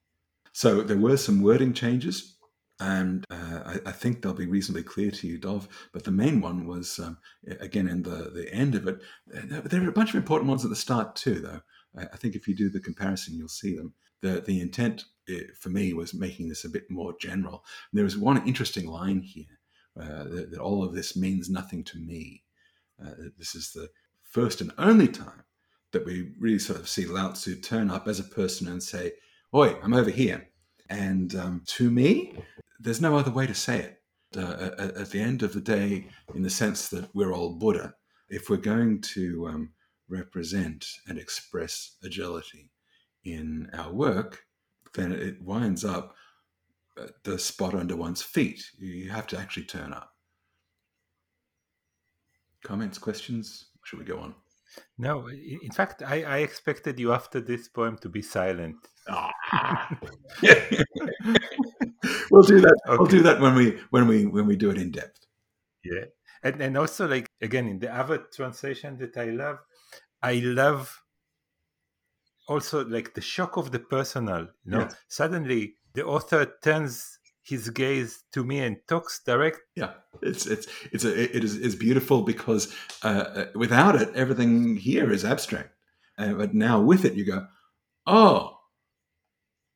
So 0.52 0.82
there 0.82 0.98
were 0.98 1.16
some 1.16 1.42
wording 1.42 1.72
changes, 1.72 2.36
and 2.78 3.24
uh, 3.30 3.62
I, 3.64 3.80
I, 3.86 3.92
think 3.92 4.20
they'll 4.20 4.34
be 4.34 4.46
reasonably 4.46 4.82
clear 4.82 5.10
to 5.10 5.26
you, 5.26 5.38
Dov. 5.38 5.68
But 5.92 6.04
the 6.04 6.10
main 6.10 6.40
one 6.40 6.66
was 6.66 6.98
um, 6.98 7.18
again 7.60 7.88
in 7.88 8.02
the 8.02 8.30
the 8.34 8.52
end 8.52 8.74
of 8.74 8.86
it. 8.86 9.00
There 9.26 9.82
are 9.84 9.88
a 9.88 9.92
bunch 9.92 10.10
of 10.10 10.16
important 10.16 10.48
ones 10.48 10.64
at 10.64 10.70
the 10.70 10.76
start 10.76 11.16
too, 11.16 11.40
though. 11.40 11.60
I, 11.96 12.16
think 12.16 12.34
if 12.34 12.48
you 12.48 12.54
do 12.54 12.70
the 12.70 12.80
comparison, 12.80 13.36
you'll 13.36 13.48
see 13.48 13.76
them. 13.76 13.94
The 14.20 14.40
the 14.40 14.60
intent 14.60 15.04
eh, 15.28 15.40
for 15.58 15.68
me 15.68 15.92
was 15.92 16.14
making 16.14 16.48
this 16.48 16.64
a 16.64 16.70
bit 16.70 16.90
more 16.90 17.14
general. 17.20 17.64
There 17.92 18.04
was 18.04 18.16
one 18.16 18.46
interesting 18.46 18.86
line 18.86 19.20
here 19.20 19.58
uh, 20.00 20.24
that, 20.24 20.50
that, 20.50 20.60
all 20.60 20.82
of 20.82 20.94
this 20.94 21.16
means 21.16 21.50
nothing 21.50 21.84
to 21.84 21.98
me. 21.98 22.44
Uh, 23.02 23.10
this 23.38 23.54
is 23.54 23.72
the 23.72 23.88
first 24.22 24.60
and 24.60 24.72
only 24.78 25.08
time 25.08 25.41
that 25.92 26.04
we 26.04 26.32
really 26.38 26.58
sort 26.58 26.78
of 26.78 26.88
see 26.88 27.06
Lao 27.06 27.32
Tzu 27.32 27.56
turn 27.56 27.90
up 27.90 28.08
as 28.08 28.18
a 28.18 28.24
person 28.24 28.68
and 28.68 28.82
say, 28.82 29.12
Oi, 29.54 29.76
I'm 29.82 29.94
over 29.94 30.10
here. 30.10 30.48
And 30.88 31.34
um, 31.34 31.62
to 31.66 31.90
me, 31.90 32.34
there's 32.80 33.00
no 33.00 33.16
other 33.16 33.30
way 33.30 33.46
to 33.46 33.54
say 33.54 33.78
it. 33.78 33.98
Uh, 34.34 34.70
at, 34.78 34.96
at, 34.96 35.10
the 35.10 35.20
end 35.20 35.42
of 35.42 35.52
the 35.52 35.60
day, 35.60 36.08
in 36.34 36.42
the 36.42 36.48
sense 36.48 36.88
that 36.88 37.14
we're 37.14 37.34
all 37.34 37.54
Buddha, 37.54 37.94
if 38.30 38.48
we're 38.48 38.56
going 38.56 38.98
to 39.02 39.46
um, 39.46 39.72
represent 40.08 40.86
and 41.06 41.18
express 41.18 41.96
agility 42.02 42.70
in 43.24 43.68
our 43.74 43.92
work, 43.92 44.44
then 44.94 45.12
it 45.12 45.42
winds 45.42 45.84
up 45.84 46.14
the 47.24 47.38
spot 47.38 47.74
under 47.74 47.96
one's 47.96 48.22
feet. 48.22 48.64
You 48.78 49.10
have 49.10 49.26
to 49.28 49.38
actually 49.38 49.64
turn 49.64 49.92
up. 49.92 50.10
Comments, 52.62 52.96
questions? 52.98 53.66
Should 53.84 53.98
we 53.98 54.04
go 54.04 54.18
on? 54.18 54.34
No, 54.98 55.28
in 55.28 55.70
fact, 55.72 56.02
I, 56.02 56.22
I 56.22 56.38
expected 56.38 56.98
you 56.98 57.12
after 57.12 57.40
this 57.40 57.68
poem 57.68 57.98
to 57.98 58.08
be 58.08 58.22
silent. 58.22 58.76
Ah. 59.08 59.88
we'll 62.30 62.42
do 62.42 62.60
that. 62.60 62.76
Okay. 62.88 62.96
We'll 62.98 63.06
do 63.06 63.22
that 63.22 63.40
when 63.40 63.54
we 63.54 63.78
when 63.90 64.06
we 64.06 64.26
when 64.26 64.46
we 64.46 64.56
do 64.56 64.70
it 64.70 64.78
in 64.78 64.90
depth. 64.90 65.26
Yeah, 65.84 66.04
and 66.42 66.60
and 66.60 66.78
also 66.78 67.08
like 67.08 67.26
again 67.40 67.66
in 67.66 67.78
the 67.80 67.94
other 67.94 68.18
translation 68.34 68.98
that 68.98 69.16
I 69.16 69.26
love, 69.26 69.58
I 70.22 70.34
love 70.34 71.02
also 72.48 72.84
like 72.84 73.14
the 73.14 73.20
shock 73.20 73.56
of 73.56 73.72
the 73.72 73.80
personal. 73.80 74.48
You 74.64 74.70
know, 74.70 74.80
yeah. 74.80 74.90
suddenly 75.08 75.74
the 75.94 76.04
author 76.04 76.54
turns 76.62 77.18
his 77.52 77.70
gaze 77.70 78.24
to 78.32 78.44
me 78.44 78.58
and 78.60 78.76
talks 78.88 79.20
direct. 79.24 79.58
Yeah, 79.76 79.92
it's 80.20 80.46
it's 80.46 80.66
it's 80.90 81.04
a, 81.04 81.36
it 81.36 81.44
is 81.44 81.56
is 81.56 81.76
beautiful 81.76 82.22
because 82.22 82.74
uh, 83.02 83.24
uh, 83.34 83.46
without 83.54 84.00
it, 84.00 84.14
everything 84.14 84.76
here 84.76 85.10
is 85.12 85.24
abstract. 85.24 85.70
Uh, 86.18 86.34
but 86.34 86.54
now 86.54 86.80
with 86.80 87.04
it, 87.04 87.14
you 87.14 87.24
go, 87.24 87.46
oh, 88.06 88.58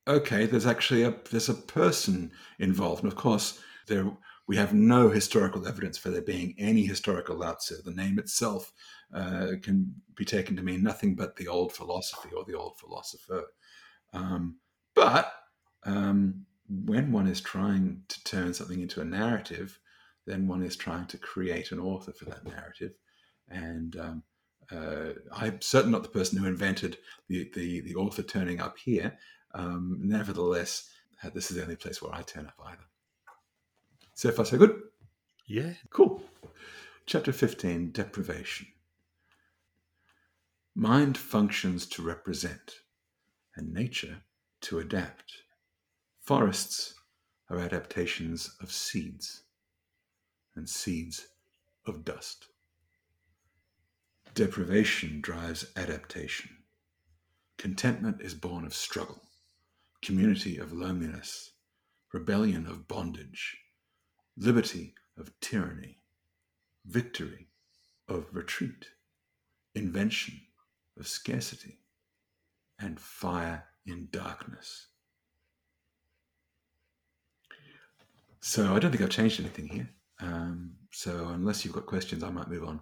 okay. 0.07 0.45
There's 0.45 0.67
actually 0.67 1.03
a 1.03 1.15
there's 1.31 1.49
a 1.49 1.53
person 1.53 2.31
involved, 2.59 3.03
and 3.03 3.11
of 3.11 3.17
course 3.17 3.59
there 3.87 4.11
we 4.47 4.55
have 4.55 4.73
no 4.73 5.09
historical 5.09 5.67
evidence 5.67 5.97
for 5.97 6.09
there 6.09 6.21
being 6.21 6.55
any 6.57 6.85
historical 6.85 7.37
Lao 7.37 7.53
Tzu. 7.53 7.81
The 7.83 7.91
name 7.91 8.17
itself 8.17 8.71
uh, 9.13 9.51
can 9.61 9.93
be 10.15 10.25
taken 10.25 10.55
to 10.55 10.63
mean 10.63 10.81
nothing 10.81 11.15
but 11.15 11.35
the 11.35 11.47
old 11.47 11.73
philosophy 11.73 12.29
or 12.35 12.45
the 12.45 12.57
old 12.57 12.79
philosopher. 12.79 13.43
Um, 14.13 14.57
but 14.95 15.33
um, 15.83 16.45
when 16.69 17.11
one 17.11 17.27
is 17.27 17.41
trying 17.41 18.03
to 18.07 18.23
turn 18.23 18.53
something 18.53 18.81
into 18.81 19.01
a 19.01 19.05
narrative, 19.05 19.79
then 20.25 20.47
one 20.47 20.63
is 20.63 20.75
trying 20.75 21.05
to 21.07 21.17
create 21.17 21.71
an 21.71 21.79
author 21.79 22.11
for 22.11 22.25
that 22.25 22.45
narrative. 22.45 22.93
And 23.49 23.95
um, 23.97 24.23
uh, 24.71 25.13
I'm 25.31 25.61
certainly 25.61 25.93
not 25.93 26.03
the 26.03 26.09
person 26.09 26.37
who 26.37 26.47
invented 26.47 26.97
the, 27.29 27.49
the, 27.55 27.81
the 27.81 27.95
author 27.95 28.21
turning 28.21 28.59
up 28.59 28.77
here. 28.77 29.17
Um, 29.53 29.99
nevertheless, 30.01 30.89
uh, 31.23 31.29
this 31.33 31.49
is 31.49 31.57
the 31.57 31.63
only 31.63 31.77
place 31.77 32.01
where 32.01 32.13
I 32.13 32.21
turn 32.21 32.47
up 32.47 32.59
either. 32.65 32.85
So 34.13 34.31
far, 34.31 34.45
so 34.45 34.57
good? 34.57 34.81
Yeah. 35.45 35.73
Cool. 35.89 36.21
Chapter 37.05 37.31
15 37.31 37.91
Deprivation. 37.91 38.67
Mind 40.75 41.17
functions 41.17 41.85
to 41.87 42.01
represent, 42.03 42.81
and 43.55 43.73
nature 43.73 44.17
to 44.61 44.79
adapt. 44.79 45.33
Forests 46.27 46.93
are 47.49 47.57
adaptations 47.57 48.57
of 48.59 48.69
seeds. 48.69 49.43
and 50.55 50.67
seeds 50.67 51.29
of 51.85 52.03
dust. 52.03 52.47
Deprivation 54.33 55.21
drives 55.21 55.71
adaptation. 55.77 56.49
Contentment 57.57 58.19
is 58.19 58.33
born 58.33 58.65
of 58.65 58.73
struggle, 58.73 59.21
community 60.01 60.57
of 60.57 60.73
loneliness, 60.73 61.53
rebellion 62.11 62.67
of 62.67 62.89
bondage, 62.89 63.57
liberty 64.35 64.95
of 65.17 65.31
tyranny, 65.39 66.01
victory 66.85 67.47
of 68.09 68.27
retreat, 68.33 68.89
invention 69.75 70.41
of 70.99 71.07
scarcity, 71.07 71.79
and 72.77 72.99
fire 72.99 73.63
in 73.85 74.09
darkness. 74.11 74.87
So 78.39 78.73
I 78.73 78.79
don't 78.79 78.91
think 78.91 79.03
I've 79.03 79.09
changed 79.09 79.39
anything 79.39 79.67
here. 79.67 79.89
Um, 80.19 80.73
so 80.91 81.29
unless 81.29 81.63
you've 81.63 81.73
got 81.73 81.85
questions, 81.85 82.23
I 82.23 82.29
might 82.29 82.49
move 82.49 82.63
on. 82.63 82.79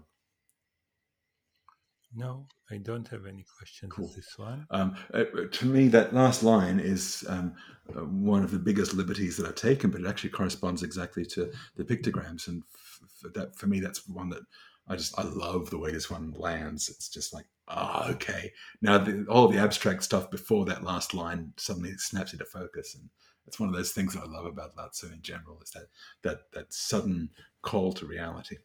No, 2.17 2.47
I 2.71 2.77
don't 2.77 3.07
have 3.09 3.25
any 3.25 3.45
questions 3.57 3.91
cool. 3.91 4.09
this 4.15 4.37
one. 4.37 4.65
Um, 4.71 4.95
uh, 5.13 5.25
to 5.51 5.65
me, 5.65 5.89
that 5.89 6.13
last 6.13 6.43
line 6.43 6.79
is 6.79 7.25
um, 7.27 7.53
uh, 7.89 8.01
one 8.01 8.41
of 8.41 8.51
the 8.51 8.59
biggest 8.59 8.93
liberties 8.93 9.35
that 9.35 9.45
I've 9.45 9.55
taken, 9.55 9.91
but 9.91 9.99
it 9.99 10.07
actually 10.07 10.29
corresponds 10.29 10.81
exactly 10.81 11.25
to 11.25 11.51
the 11.75 11.83
pictograms, 11.83 12.47
and 12.47 12.63
f- 12.73 13.33
that 13.33 13.55
for 13.57 13.67
me, 13.67 13.81
that's 13.81 14.07
one 14.07 14.29
that 14.29 14.43
I 14.87 14.95
just 14.95 15.17
I 15.19 15.23
love 15.23 15.69
the 15.69 15.77
way 15.77 15.91
this 15.91 16.09
one 16.09 16.33
lands. 16.37 16.87
It's 16.87 17.09
just 17.09 17.33
like 17.33 17.45
ah, 17.67 18.05
oh, 18.05 18.11
okay. 18.11 18.53
Now 18.81 18.97
the, 18.97 19.25
all 19.27 19.49
the 19.49 19.59
abstract 19.59 20.03
stuff 20.03 20.31
before 20.31 20.63
that 20.65 20.85
last 20.85 21.13
line 21.13 21.51
suddenly 21.57 21.97
snaps 21.97 22.31
into 22.31 22.45
focus, 22.45 22.95
and 22.95 23.09
it's 23.47 23.60
one 23.60 23.69
of 23.69 23.75
those 23.75 23.91
things 23.91 24.15
I 24.15 24.25
love 24.25 24.45
about 24.45 24.75
Lao 24.77 24.88
Tzu 24.88 25.08
in 25.13 25.21
general 25.21 25.60
is 25.63 25.71
that 25.71 25.88
that 26.23 26.51
that 26.53 26.73
sudden 26.73 27.29
call 27.62 27.93
to 27.93 28.05
reality. 28.05 28.58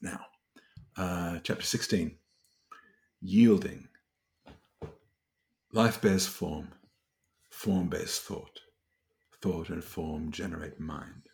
Now, 0.00 0.20
uh, 0.96 1.38
chapter 1.42 1.64
sixteen 1.64 2.18
yielding. 3.20 3.88
Life 5.72 6.00
bears 6.00 6.26
form, 6.26 6.68
form 7.50 7.88
bears 7.88 8.18
thought. 8.18 8.60
Thought 9.42 9.68
and 9.68 9.84
form 9.84 10.32
generate 10.32 10.80
mind, 10.80 11.28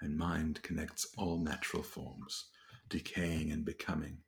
and 0.00 0.16
mind 0.16 0.62
connects 0.62 1.08
all 1.18 1.38
natural 1.38 1.82
forms, 1.82 2.46
decaying 2.88 3.50
and 3.50 3.64
becoming, 3.64 4.18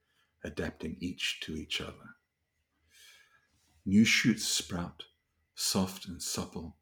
adapting 0.45 0.97
each 1.01 1.39
to 1.43 1.55
each 1.57 1.81
other. 1.81 2.17
New 3.87 4.05
shoots 4.05 4.45
sprout, 4.45 5.05
soft 5.55 6.09
and 6.09 6.21
supple, 6.21 6.77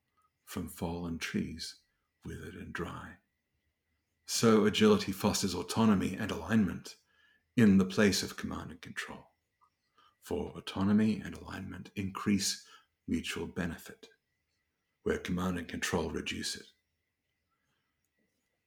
from 0.47 0.69
fallen 0.69 1.19
trees, 1.19 1.77
withered 2.25 2.55
and 2.55 2.73
dry. 2.73 3.11
So 4.25 4.65
agility 4.65 5.13
fosters 5.13 5.55
autonomy 5.55 6.17
and 6.19 6.31
alignment 6.31 6.97
in 7.57 7.77
the 7.77 7.85
place 7.85 8.23
of 8.23 8.37
command 8.37 8.71
and 8.71 8.81
control 8.81 9.27
for 10.27 10.53
autonomy 10.57 11.23
and 11.25 11.37
alignment 11.37 11.89
increase 11.95 12.65
mutual 13.07 13.47
benefit, 13.47 14.09
where 15.05 15.19
command 15.19 15.57
and 15.57 15.69
control 15.69 16.11
reduce 16.11 16.57
it. 16.57 16.67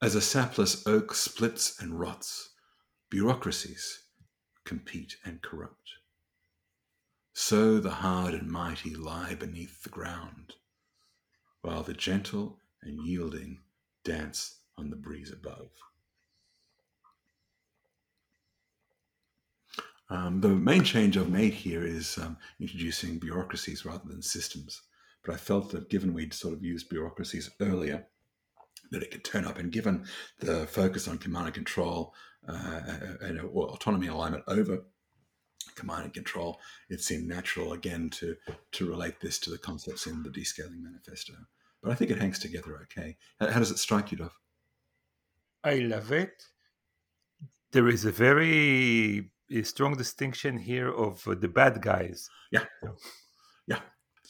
As 0.02 0.16
a 0.16 0.22
sapless 0.22 0.88
oak 0.88 1.14
splits 1.14 1.82
and 1.82 2.00
rots, 2.00 2.52
bureaucracies 3.10 4.04
compete 4.64 5.18
and 5.26 5.42
corrupt. 5.42 5.96
So 7.34 7.82
the 7.82 7.92
hard 7.92 8.34
and 8.34 8.50
mighty 8.50 8.96
lie 8.96 9.36
beneath 9.36 9.84
the 9.84 9.90
ground, 9.90 10.54
while 11.62 11.84
the 11.84 11.94
gentle 11.94 12.58
and 12.84 13.06
yielding 13.06 13.60
dance 14.04 14.60
on 14.78 14.90
the 14.90 14.96
breeze 14.96 15.32
above. 15.32 15.70
Um, 20.10 20.42
the 20.42 20.50
main 20.50 20.84
change 20.84 21.18
I've 21.18 21.30
made 21.30 21.54
here 21.54 21.86
is 21.86 22.18
um, 22.18 22.38
introducing 22.60 23.20
bureaucracies 23.20 23.86
rather 23.86 24.08
than 24.08 24.22
systems. 24.22 24.82
But 25.24 25.36
I 25.36 25.38
felt 25.38 25.70
that 25.72 25.90
given 25.90 26.14
we'd 26.14 26.34
sort 26.34 26.54
of 26.54 26.64
used 26.64 26.90
bureaucracies 26.90 27.52
earlier, 27.60 28.08
that 28.92 29.04
it 29.04 29.12
could 29.12 29.24
turn 29.24 29.46
up, 29.46 29.60
and 29.60 29.72
given 29.72 30.06
the 30.40 30.66
focus 30.66 31.08
on 31.08 31.20
command 31.20 31.48
and 31.48 31.54
control 31.54 32.16
uh, 32.48 32.82
and 33.22 33.40
autonomy 33.40 34.08
alignment 34.08 34.44
over 34.48 34.86
command 35.76 36.04
and 36.06 36.14
control, 36.14 36.60
it 36.90 37.02
seemed 37.02 37.28
natural 37.28 37.74
again 37.74 38.10
to 38.12 38.36
to 38.72 38.90
relate 38.90 39.20
this 39.22 39.40
to 39.40 39.50
the 39.50 39.58
concepts 39.58 40.08
in 40.08 40.24
the 40.24 40.30
descaling 40.30 40.82
manifesto. 40.82 41.34
But 41.82 41.92
I 41.92 41.96
think 41.96 42.12
it 42.12 42.20
hangs 42.20 42.40
together 42.40 42.80
okay. 42.84 43.18
How, 43.40 43.48
how 43.52 43.60
does 43.60 43.72
it 43.72 43.80
strike 43.80 44.12
you, 44.12 44.18
Dov? 44.18 44.38
I 45.64 45.76
love 45.76 46.12
it. 46.12 46.44
There 47.72 47.88
is 47.88 48.06
a 48.06 48.12
very 48.12 49.32
strong 49.64 49.96
distinction 49.96 50.58
here 50.58 50.92
of 50.92 51.28
uh, 51.28 51.36
the 51.36 51.48
bad 51.48 51.82
guys. 51.82 52.30
Yeah, 52.52 52.66
yeah. 53.68 53.80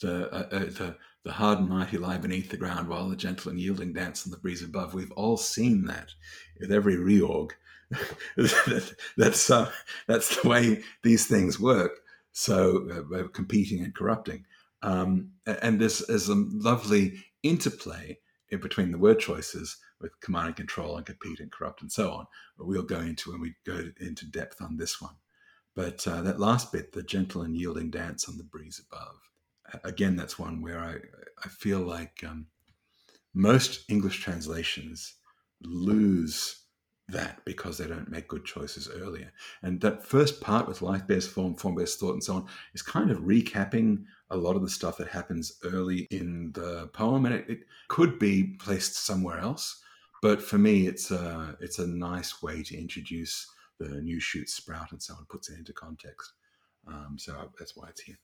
The, 0.00 0.32
uh, 0.32 0.48
uh, 0.50 0.58
the 0.58 0.96
the 1.22 1.32
hard 1.32 1.58
and 1.58 1.68
mighty 1.68 1.98
lie 1.98 2.16
beneath 2.16 2.48
the 2.48 2.56
ground, 2.56 2.88
while 2.88 3.08
the 3.08 3.16
gentle 3.16 3.50
and 3.50 3.60
yielding 3.60 3.92
dance 3.92 4.24
on 4.24 4.30
the 4.30 4.38
breeze 4.38 4.62
above. 4.62 4.94
We've 4.94 5.12
all 5.12 5.36
seen 5.36 5.84
that 5.84 6.10
with 6.58 6.72
every 6.72 6.96
reorg. 6.96 7.50
that's 9.16 9.50
uh, 9.50 9.70
that's 10.06 10.40
the 10.40 10.48
way 10.48 10.82
these 11.02 11.26
things 11.26 11.58
work. 11.58 12.00
So 12.32 13.04
uh, 13.12 13.28
competing 13.28 13.82
and 13.82 13.94
corrupting, 13.94 14.44
um, 14.82 15.30
and 15.46 15.80
this 15.80 16.00
is 16.00 16.28
a 16.28 16.34
lovely 16.34 17.24
interplay 17.42 18.18
in 18.50 18.60
between 18.60 18.92
the 18.92 18.98
word 18.98 19.18
choices 19.18 19.76
with 20.00 20.20
command 20.20 20.48
and 20.48 20.56
control 20.56 20.96
and 20.96 21.06
compete 21.06 21.40
and 21.40 21.52
corrupt 21.52 21.82
and 21.82 21.90
so 21.90 22.10
on. 22.10 22.26
But 22.56 22.66
we'll 22.66 22.82
go 22.82 23.00
into 23.00 23.30
when 23.30 23.40
we 23.40 23.54
go 23.64 23.90
into 24.00 24.30
depth 24.30 24.62
on 24.62 24.76
this 24.76 25.00
one. 25.00 25.14
But 25.74 26.06
uh, 26.06 26.22
that 26.22 26.40
last 26.40 26.72
bit, 26.72 26.92
the 26.92 27.02
gentle 27.02 27.42
and 27.42 27.56
yielding 27.56 27.90
dance 27.90 28.28
on 28.28 28.36
the 28.36 28.44
breeze 28.44 28.80
above, 28.90 29.16
again, 29.84 30.16
that's 30.16 30.38
one 30.38 30.62
where 30.62 30.80
I, 30.80 30.96
I 31.44 31.48
feel 31.48 31.80
like 31.80 32.24
um, 32.26 32.46
most 33.34 33.88
English 33.88 34.20
translations 34.20 35.14
lose 35.62 36.59
that 37.12 37.40
because 37.44 37.78
they 37.78 37.86
don't 37.86 38.10
make 38.10 38.28
good 38.28 38.44
choices 38.44 38.88
earlier. 38.88 39.32
And 39.62 39.80
that 39.80 40.04
first 40.04 40.40
part 40.40 40.68
with 40.68 40.82
life 40.82 41.06
bears 41.06 41.26
form, 41.26 41.54
form 41.54 41.74
bears 41.76 41.96
thought, 41.96 42.14
and 42.14 42.24
so 42.24 42.34
on 42.34 42.46
is 42.74 42.82
kind 42.82 43.10
of 43.10 43.18
recapping 43.18 44.04
a 44.30 44.36
lot 44.36 44.56
of 44.56 44.62
the 44.62 44.70
stuff 44.70 44.96
that 44.98 45.08
happens 45.08 45.58
early 45.64 46.06
in 46.10 46.52
the 46.52 46.88
poem, 46.92 47.26
and 47.26 47.34
it, 47.34 47.44
it 47.48 47.60
could 47.88 48.18
be 48.18 48.56
placed 48.58 48.94
somewhere 49.04 49.38
else. 49.38 49.82
But 50.22 50.42
for 50.42 50.58
me, 50.58 50.86
it's 50.86 51.10
a 51.10 51.56
it's 51.60 51.78
a 51.78 51.86
nice 51.86 52.42
way 52.42 52.62
to 52.62 52.78
introduce 52.78 53.50
the 53.78 54.00
new 54.02 54.20
shoots 54.20 54.54
sprout 54.54 54.92
and 54.92 55.02
so 55.02 55.14
on, 55.14 55.24
puts 55.26 55.48
it 55.48 55.58
into 55.58 55.72
context. 55.72 56.32
Um, 56.86 57.16
so 57.18 57.50
that's 57.58 57.76
why 57.76 57.88
it's 57.88 58.02
here. 58.02 58.18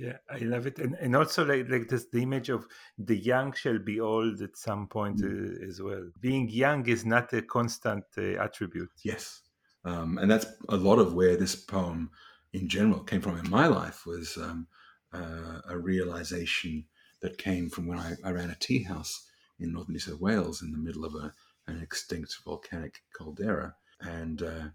Yeah, 0.00 0.16
I 0.30 0.38
love 0.38 0.66
it, 0.66 0.78
and 0.78 0.94
and 0.94 1.14
also 1.14 1.44
like 1.44 1.68
like 1.68 1.88
this 1.88 2.06
the 2.06 2.22
image 2.22 2.48
of 2.48 2.66
the 2.96 3.16
young 3.16 3.52
shall 3.52 3.78
be 3.78 4.00
old 4.00 4.40
at 4.40 4.56
some 4.56 4.86
point 4.86 5.18
mm. 5.18 5.62
uh, 5.62 5.68
as 5.68 5.82
well. 5.82 6.08
Being 6.20 6.48
young 6.48 6.86
is 6.88 7.04
not 7.04 7.30
a 7.34 7.42
constant 7.42 8.04
uh, 8.16 8.42
attribute. 8.42 8.90
Yes, 9.02 9.42
um, 9.84 10.16
and 10.16 10.30
that's 10.30 10.46
a 10.70 10.76
lot 10.76 11.00
of 11.00 11.12
where 11.12 11.36
this 11.36 11.54
poem, 11.54 12.10
in 12.54 12.66
general, 12.66 13.00
came 13.00 13.20
from 13.20 13.38
in 13.38 13.50
my 13.50 13.66
life 13.66 14.06
was 14.06 14.38
um, 14.38 14.68
uh, 15.12 15.60
a 15.68 15.76
realization 15.76 16.86
that 17.20 17.36
came 17.36 17.68
from 17.68 17.86
when 17.86 17.98
I, 17.98 18.14
I, 18.24 18.30
ran 18.30 18.48
a 18.48 18.54
tea 18.54 18.82
house 18.82 19.28
in 19.58 19.74
northern 19.74 19.92
New 19.92 19.98
South 19.98 20.18
Wales 20.18 20.62
in 20.62 20.72
the 20.72 20.78
middle 20.78 21.04
of 21.04 21.14
a, 21.14 21.34
an 21.66 21.78
extinct 21.82 22.38
volcanic 22.42 23.02
caldera, 23.12 23.74
and 24.00 24.42
uh, 24.42 24.68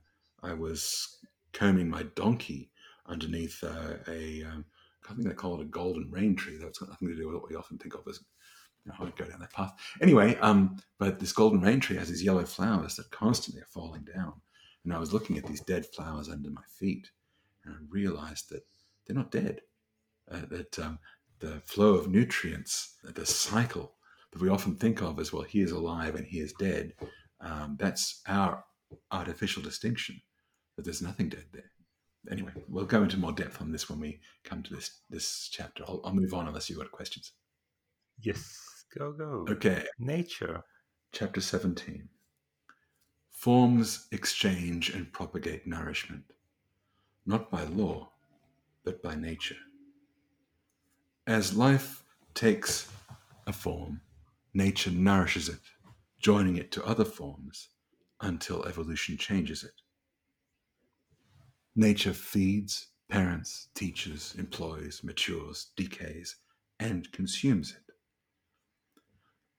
I 0.43 0.53
was 0.53 1.17
combing 1.51 1.89
my 1.89 2.03
donkey 2.13 2.69
underneath 3.07 3.63
uh, 3.63 3.95
a 4.07 4.43
um, 4.43 4.65
I 5.09 5.13
think 5.13 5.27
they 5.27 5.33
call 5.33 5.59
it 5.59 5.63
a 5.63 5.65
golden 5.65 6.09
rain 6.11 6.35
tree. 6.35 6.57
That's 6.57 6.79
got 6.79 6.89
nothing 6.89 7.09
to 7.09 7.15
do 7.15 7.27
with 7.27 7.35
what 7.35 7.49
we 7.49 7.55
often 7.55 7.77
think 7.77 7.95
of 7.95 8.01
as 8.07 8.19
you 8.85 8.91
know, 8.91 9.07
I 9.07 9.11
go 9.17 9.25
down 9.25 9.39
that 9.39 9.53
path. 9.53 9.73
Anyway, 10.01 10.35
um, 10.37 10.77
but 10.99 11.19
this 11.19 11.33
golden 11.33 11.61
rain 11.61 11.79
tree 11.79 11.97
has 11.97 12.09
these 12.09 12.23
yellow 12.23 12.45
flowers 12.45 12.95
that 12.95 13.09
constantly 13.11 13.61
are 13.61 13.67
falling 13.73 14.03
down. 14.03 14.33
And 14.83 14.93
I 14.93 14.99
was 14.99 15.13
looking 15.13 15.37
at 15.37 15.45
these 15.45 15.61
dead 15.61 15.85
flowers 15.87 16.29
under 16.29 16.51
my 16.51 16.61
feet, 16.79 17.09
and 17.63 17.73
I 17.73 17.77
realized 17.89 18.49
that 18.49 18.63
they're 19.05 19.15
not 19.15 19.31
dead. 19.31 19.61
Uh, 20.31 20.41
that 20.49 20.79
um, 20.79 20.99
the 21.39 21.61
flow 21.65 21.95
of 21.95 22.09
nutrients, 22.09 22.95
the 23.03 23.25
cycle 23.25 23.95
that 24.31 24.41
we 24.41 24.49
often 24.49 24.75
think 24.75 25.01
of 25.01 25.19
as 25.19 25.31
well, 25.31 25.43
he 25.43 25.61
is 25.61 25.71
alive 25.71 26.15
and 26.15 26.25
he 26.25 26.39
is 26.39 26.53
dead. 26.53 26.93
Um, 27.41 27.77
that's 27.79 28.21
our 28.27 28.63
artificial 29.11 29.61
distinction 29.61 30.21
that 30.75 30.83
there's 30.83 31.01
nothing 31.01 31.29
dead 31.29 31.45
there 31.53 31.71
anyway, 32.31 32.51
we'll 32.67 32.85
go 32.85 33.03
into 33.03 33.17
more 33.17 33.31
depth 33.31 33.61
on 33.61 33.71
this 33.71 33.89
when 33.89 33.99
we 33.99 34.19
come 34.43 34.63
to 34.63 34.73
this 34.73 35.01
this 35.09 35.49
chapter. 35.51 35.83
I'll, 35.87 36.01
I'll 36.03 36.13
move 36.13 36.33
on 36.33 36.47
unless 36.47 36.69
you've 36.69 36.79
got 36.79 36.91
questions. 36.91 37.33
Yes, 38.19 38.85
go 38.97 39.11
go. 39.11 39.45
Okay. 39.49 39.85
Nature. 39.99 40.61
Chapter 41.11 41.39
17. 41.39 42.09
Forms 43.31 44.07
exchange 44.11 44.89
and 44.89 45.11
propagate 45.13 45.65
nourishment, 45.65 46.23
not 47.25 47.49
by 47.49 47.63
law, 47.63 48.11
but 48.83 49.01
by 49.01 49.15
nature. 49.15 49.55
As 51.25 51.55
life 51.55 52.03
takes 52.33 52.89
a 53.47 53.53
form, 53.53 54.01
nature 54.53 54.91
nourishes 54.91 55.47
it 55.47 55.59
joining 56.25 56.55
it 56.55 56.71
to 56.71 56.83
other 56.83 57.05
forms 57.05 57.69
until 58.21 58.65
evolution 58.65 59.15
changes 59.15 59.63
it. 59.63 59.73
Nature 61.75 62.13
feeds, 62.13 62.87
parents, 63.09 63.69
teaches, 63.75 64.33
employs, 64.37 65.01
matures, 65.03 65.71
decays, 65.75 66.37
and 66.79 67.11
consumes 67.11 67.71
it. 67.71 67.93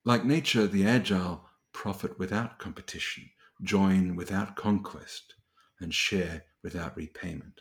Like 0.04 0.24
nature, 0.24 0.66
the 0.66 0.86
agile 0.86 1.44
profit 1.72 2.18
without 2.18 2.58
competition, 2.58 3.28
join 3.62 4.16
without 4.16 4.56
conquest, 4.56 5.34
and 5.80 5.92
share 5.92 6.44
without 6.62 6.96
repayment. 6.96 7.60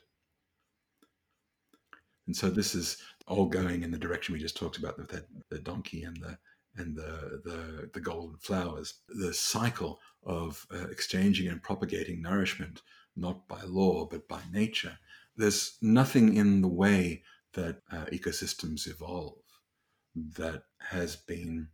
And 2.28 2.36
so 2.36 2.50
this 2.50 2.74
is 2.76 2.98
all 3.28 3.48
going 3.48 3.84
in 3.84 3.92
the 3.92 3.98
direction 3.98 4.34
we 4.34 4.40
just 4.40 4.58
talked 4.58 4.78
about 4.78 4.98
with 4.98 5.10
the, 5.10 5.26
the 5.50 5.60
donkey 5.60 6.04
and 6.04 6.18
the 6.18 6.38
and 6.78 6.96
the, 6.96 7.42
the, 7.46 7.90
the 7.94 8.02
golden 8.02 8.38
flowers. 8.38 8.96
The 9.08 9.34
cycle 9.34 10.00
of 10.26 10.66
uh, 10.74 10.88
exchanging 10.90 11.48
and 11.48 11.64
propagating 11.64 12.22
nourishment, 12.22 12.82
not 13.16 13.48
by 13.48 13.62
law 13.64 14.06
but 14.06 14.28
by 14.28 14.42
nature. 14.52 14.98
There's 15.36 15.78
nothing 15.82 16.36
in 16.36 16.62
the 16.62 16.68
way 16.68 17.24
that 17.54 17.82
uh, 17.92 18.06
ecosystems 18.06 18.88
evolve 18.88 19.40
that 20.16 20.64
has 20.90 21.16
been 21.16 21.70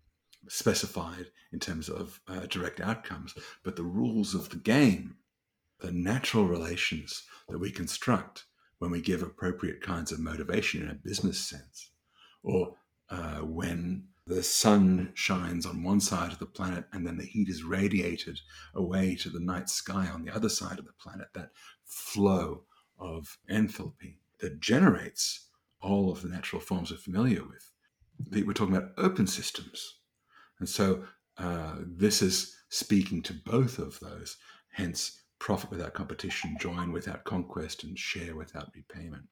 specified 0.48 1.28
in 1.52 1.60
terms 1.60 1.90
of 1.90 2.20
uh, 2.28 2.46
direct 2.48 2.80
outcomes, 2.80 3.36
but 3.64 3.76
the 3.76 3.84
rules 3.84 4.34
of 4.34 4.50
the 4.50 4.58
game, 4.58 5.18
the 5.80 5.92
natural 5.92 6.48
relations 6.48 7.24
that 7.50 7.60
we 7.60 7.72
construct 7.72 8.46
when 8.80 8.90
we 8.90 9.02
give 9.02 9.22
appropriate 9.22 9.82
kinds 9.82 10.12
of 10.12 10.20
motivation 10.20 10.82
in 10.82 10.90
a 10.90 10.96
business 10.96 11.40
sense, 11.40 11.92
or 12.44 12.76
uh, 13.10 13.40
when 13.40 14.08
the 14.28 14.44
sun 14.44 15.12
shines 15.14 15.66
on 15.66 15.84
one 15.84 16.00
side 16.00 16.32
of 16.32 16.40
the 16.40 16.46
planet 16.46 16.86
and 16.94 17.06
then 17.06 17.18
the 17.18 17.26
heat 17.26 17.50
is 17.50 17.64
radiated 17.64 18.40
away 18.76 19.16
to 19.16 19.30
the 19.30 19.40
night 19.40 19.70
sky 19.70 20.08
on 20.08 20.24
the 20.24 20.34
other 20.34 20.50
side 20.50 20.80
of 20.80 20.86
the 20.86 20.94
planet, 20.94 21.28
that 21.34 21.50
flow 21.86 22.64
of 23.00 23.38
enthalpy 23.50 24.18
that 24.40 24.60
generates 24.60 25.50
all 25.82 26.12
of 26.12 26.22
the 26.22 26.30
natural 26.30 26.62
forms 26.62 26.92
we're 26.92 26.98
familiar 26.98 27.44
with. 27.44 27.72
We're 28.46 28.54
talking 28.54 28.76
about 28.76 28.92
open 28.98 29.26
systems. 29.26 29.98
And 30.60 30.70
so 30.70 31.04
uh, 31.38 31.78
this 31.80 32.22
is 32.22 32.56
speaking 32.70 33.24
to 33.24 33.34
both 33.34 33.80
of 33.80 34.00
those, 34.00 34.38
hence, 34.72 35.24
profit 35.40 35.72
without 35.72 35.96
competition, 35.96 36.56
join 36.60 36.92
without 36.92 37.24
conquest, 37.24 37.84
and 37.84 37.98
share 37.98 38.36
without 38.36 38.70
repayment. 38.76 39.24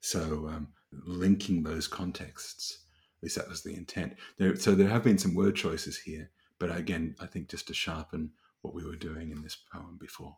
So, 0.00 0.48
um, 0.48 0.68
linking 0.92 1.62
those 1.62 1.88
contexts 1.88 2.81
at 3.22 3.26
least 3.26 3.36
that 3.36 3.48
was 3.48 3.62
the 3.62 3.74
intent. 3.76 4.16
There, 4.36 4.56
so 4.56 4.74
there 4.74 4.88
have 4.88 5.04
been 5.04 5.16
some 5.16 5.36
word 5.36 5.54
choices 5.54 5.96
here, 5.96 6.30
but 6.58 6.76
again, 6.76 7.14
I 7.20 7.26
think 7.26 7.48
just 7.48 7.68
to 7.68 7.74
sharpen 7.74 8.32
what 8.62 8.74
we 8.74 8.84
were 8.84 8.96
doing 8.96 9.30
in 9.30 9.42
this 9.42 9.56
poem 9.72 9.96
before. 10.00 10.36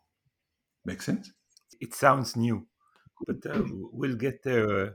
Make 0.85 1.01
sense? 1.01 1.31
It 1.81 1.95
sounds 1.95 2.35
new, 2.35 2.67
but 3.25 3.43
uh, 3.49 3.63
we'll 3.91 4.15
get 4.15 4.43
there. 4.43 4.69
Uh, 4.69 4.89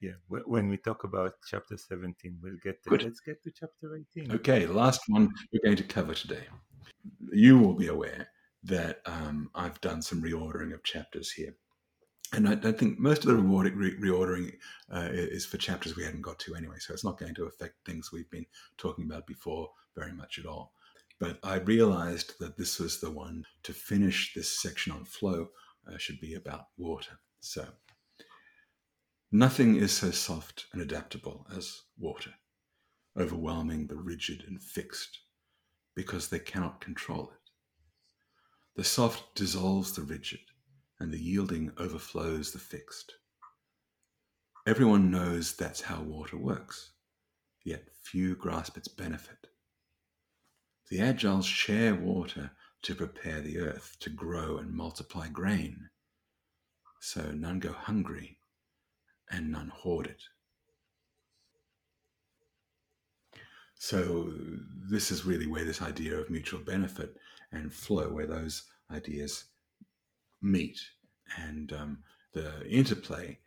yeah, 0.00 0.12
when 0.28 0.68
we 0.68 0.76
talk 0.76 1.02
about 1.02 1.34
chapter 1.48 1.76
17, 1.76 2.38
we'll 2.40 2.56
get 2.62 2.78
there. 2.84 2.96
Good. 2.96 3.02
Let's 3.02 3.18
get 3.18 3.42
to 3.42 3.50
chapter 3.50 3.96
18. 4.16 4.30
Okay, 4.36 4.66
last 4.68 5.00
one 5.08 5.28
we're 5.52 5.64
going 5.64 5.76
to 5.76 5.84
cover 5.84 6.14
today. 6.14 6.44
You 7.32 7.58
will 7.58 7.74
be 7.74 7.88
aware 7.88 8.28
that 8.62 9.00
um, 9.04 9.50
I've 9.56 9.80
done 9.80 10.00
some 10.00 10.22
reordering 10.22 10.72
of 10.72 10.84
chapters 10.84 11.32
here. 11.32 11.56
And 12.32 12.48
I, 12.48 12.52
I, 12.52 12.72
think 12.72 12.98
most 12.98 13.24
of 13.24 13.28
the 13.28 13.36
re- 13.36 13.98
reordering 14.00 14.54
uh, 14.92 15.08
is 15.12 15.44
for 15.44 15.58
chapters 15.58 15.96
we 15.96 16.04
hadn't 16.04 16.22
got 16.22 16.38
to 16.40 16.54
anyway, 16.54 16.76
so 16.78 16.94
it's 16.94 17.04
not 17.04 17.18
going 17.18 17.34
to 17.34 17.44
affect 17.44 17.74
things 17.84 18.10
we've 18.10 18.30
been 18.30 18.46
talking 18.78 19.04
about 19.04 19.26
before 19.26 19.70
very 19.94 20.12
much 20.12 20.38
at 20.38 20.46
all. 20.46 20.72
But 21.20 21.38
I 21.42 21.56
realized 21.56 22.38
that 22.40 22.56
this 22.56 22.78
was 22.78 23.00
the 23.00 23.10
one 23.10 23.44
to 23.64 23.74
finish 23.74 24.32
this 24.34 24.60
section 24.60 24.92
on 24.92 25.04
flow 25.04 25.48
uh, 25.86 25.98
should 25.98 26.20
be 26.20 26.34
about 26.34 26.68
water. 26.78 27.18
So 27.40 27.66
nothing 29.30 29.76
is 29.76 29.92
so 29.92 30.10
soft 30.10 30.66
and 30.72 30.80
adaptable 30.80 31.46
as 31.54 31.82
water, 31.98 32.32
overwhelming 33.18 33.88
the 33.88 33.96
rigid 33.96 34.44
and 34.48 34.60
fixed 34.62 35.20
because 35.94 36.28
they 36.28 36.38
cannot 36.38 36.80
control 36.80 37.30
it. 37.30 37.50
The 38.76 38.84
soft 38.84 39.34
dissolves 39.34 39.92
the 39.92 40.02
rigid 40.02 40.40
and 41.02 41.12
the 41.12 41.18
yielding 41.18 41.72
overflows 41.78 42.52
the 42.52 42.60
fixed. 42.60 43.16
Everyone 44.68 45.10
knows 45.10 45.52
that's 45.52 45.80
how 45.80 46.00
water 46.00 46.36
works, 46.36 46.92
yet 47.64 47.88
few 48.04 48.36
grasp 48.36 48.76
its 48.76 48.86
benefit. 48.86 49.48
The 50.90 50.98
agiles 50.98 51.44
share 51.44 51.96
water 51.96 52.52
to 52.82 52.94
prepare 52.94 53.40
the 53.40 53.58
earth 53.58 53.96
to 53.98 54.10
grow 54.10 54.58
and 54.58 54.72
multiply 54.72 55.26
grain, 55.26 55.88
so 57.00 57.32
none 57.32 57.58
go 57.58 57.72
hungry 57.72 58.38
and 59.28 59.50
none 59.50 59.72
hoard 59.74 60.06
it. 60.06 60.22
So, 63.74 64.32
this 64.88 65.10
is 65.10 65.24
really 65.24 65.48
where 65.48 65.64
this 65.64 65.82
idea 65.82 66.16
of 66.16 66.30
mutual 66.30 66.60
benefit 66.60 67.16
and 67.50 67.74
flow, 67.74 68.08
where 68.12 68.28
those 68.28 68.62
ideas 68.88 69.46
meet. 70.42 70.80
And 71.38 71.72
um, 71.72 71.98
the 72.32 72.66
interplay 72.68 73.38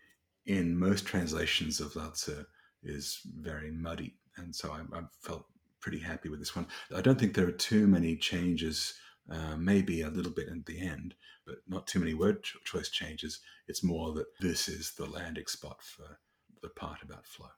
in 0.45 0.77
most 0.77 1.05
translations 1.05 1.79
of 1.79 1.95
Lao 1.95 2.09
Tzu 2.09 2.45
is 2.83 3.19
very 3.39 3.71
muddy. 3.71 4.15
And 4.37 4.55
so 4.55 4.71
I, 4.71 4.81
I, 4.97 5.01
felt 5.21 5.45
pretty 5.81 5.99
happy 5.99 6.29
with 6.29 6.39
this 6.39 6.55
one. 6.55 6.67
I 6.95 7.01
don't 7.01 7.19
think 7.19 7.33
there 7.33 7.47
are 7.47 7.51
too 7.51 7.87
many 7.87 8.15
changes, 8.15 8.93
uh, 9.29 9.55
maybe 9.57 10.01
a 10.01 10.09
little 10.09 10.31
bit 10.31 10.49
at 10.49 10.65
the 10.65 10.79
end, 10.79 11.15
but 11.45 11.57
not 11.67 11.87
too 11.87 11.99
many 11.99 12.13
word 12.13 12.43
choice 12.63 12.89
changes. 12.89 13.39
It's 13.67 13.83
more 13.83 14.13
that 14.13 14.27
this 14.39 14.67
is 14.67 14.93
the 14.97 15.05
landing 15.05 15.47
spot 15.47 15.77
for 15.81 16.19
the 16.61 16.69
part 16.69 17.01
about 17.01 17.25
flow. 17.25 17.49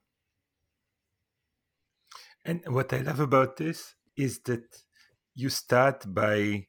And 2.46 2.62
what 2.68 2.94
I 2.94 3.00
love 3.00 3.20
about 3.20 3.58
this 3.58 3.96
is 4.16 4.40
that 4.44 4.78
you 5.36 5.50
start 5.50 6.04
by 6.14 6.68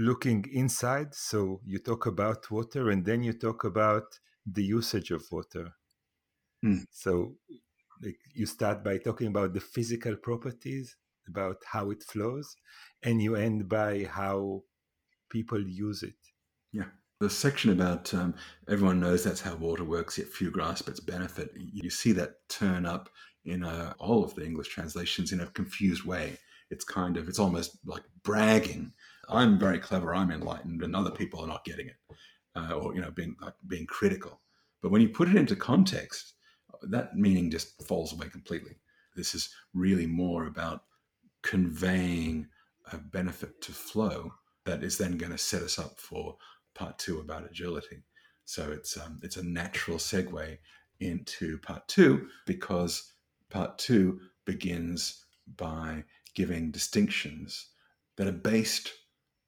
looking 0.00 0.44
inside. 0.50 1.14
So 1.14 1.60
you 1.64 1.78
talk 1.78 2.06
about 2.06 2.50
water 2.50 2.90
and 2.90 3.04
then 3.04 3.22
you 3.22 3.34
talk 3.34 3.64
about 3.64 4.18
the 4.46 4.64
usage 4.64 5.10
of 5.10 5.22
water. 5.30 5.74
Mm. 6.64 6.84
So 6.90 7.36
like 8.02 8.18
you 8.34 8.46
start 8.46 8.82
by 8.82 8.96
talking 8.98 9.28
about 9.28 9.52
the 9.52 9.60
physical 9.60 10.16
properties, 10.16 10.96
about 11.28 11.58
how 11.66 11.90
it 11.90 12.02
flows, 12.02 12.56
and 13.02 13.22
you 13.22 13.36
end 13.36 13.68
by 13.68 14.08
how 14.10 14.62
people 15.30 15.60
use 15.60 16.02
it. 16.02 16.16
Yeah. 16.72 16.88
The 17.20 17.28
section 17.28 17.70
about 17.70 18.14
um, 18.14 18.34
everyone 18.66 19.00
knows 19.00 19.22
that's 19.22 19.42
how 19.42 19.54
water 19.56 19.84
works, 19.84 20.16
yet 20.16 20.28
few 20.28 20.50
grasp 20.50 20.88
its 20.88 21.00
benefit. 21.00 21.50
You 21.56 21.90
see 21.90 22.12
that 22.12 22.48
turn 22.48 22.86
up 22.86 23.10
in 23.44 23.62
uh, 23.62 23.92
all 23.98 24.24
of 24.24 24.34
the 24.34 24.46
English 24.46 24.68
translations 24.68 25.30
in 25.30 25.40
a 25.40 25.46
confused 25.46 26.04
way. 26.04 26.38
It's 26.70 26.84
kind 26.84 27.18
of, 27.18 27.28
it's 27.28 27.38
almost 27.38 27.78
like 27.84 28.04
bragging 28.22 28.92
I'm 29.30 29.58
very 29.58 29.78
clever, 29.78 30.14
I'm 30.14 30.30
enlightened, 30.30 30.82
and 30.82 30.94
other 30.94 31.10
people 31.10 31.40
are 31.40 31.46
not 31.46 31.64
getting 31.64 31.88
it, 31.88 31.96
uh, 32.56 32.72
or 32.72 32.94
you 32.94 33.00
know, 33.00 33.10
being 33.10 33.36
like, 33.40 33.54
being 33.66 33.86
critical. 33.86 34.40
But 34.82 34.90
when 34.90 35.02
you 35.02 35.08
put 35.08 35.28
it 35.28 35.36
into 35.36 35.56
context, 35.56 36.34
that 36.82 37.16
meaning 37.16 37.50
just 37.50 37.82
falls 37.86 38.12
away 38.12 38.28
completely. 38.28 38.76
This 39.14 39.34
is 39.34 39.50
really 39.74 40.06
more 40.06 40.46
about 40.46 40.84
conveying 41.42 42.46
a 42.92 42.98
benefit 42.98 43.60
to 43.62 43.72
flow 43.72 44.32
that 44.64 44.82
is 44.82 44.98
then 44.98 45.16
going 45.16 45.32
to 45.32 45.38
set 45.38 45.62
us 45.62 45.78
up 45.78 45.98
for 45.98 46.36
part 46.74 46.98
two 46.98 47.20
about 47.20 47.44
agility. 47.44 48.02
So 48.44 48.70
it's 48.72 48.96
um, 48.96 49.20
it's 49.22 49.36
a 49.36 49.46
natural 49.46 49.98
segue 49.98 50.58
into 51.00 51.58
part 51.58 51.86
two 51.88 52.28
because 52.46 53.12
part 53.48 53.78
two 53.78 54.20
begins 54.44 55.24
by 55.56 56.04
giving 56.34 56.70
distinctions 56.70 57.68
that 58.16 58.26
are 58.26 58.32
based 58.32 58.92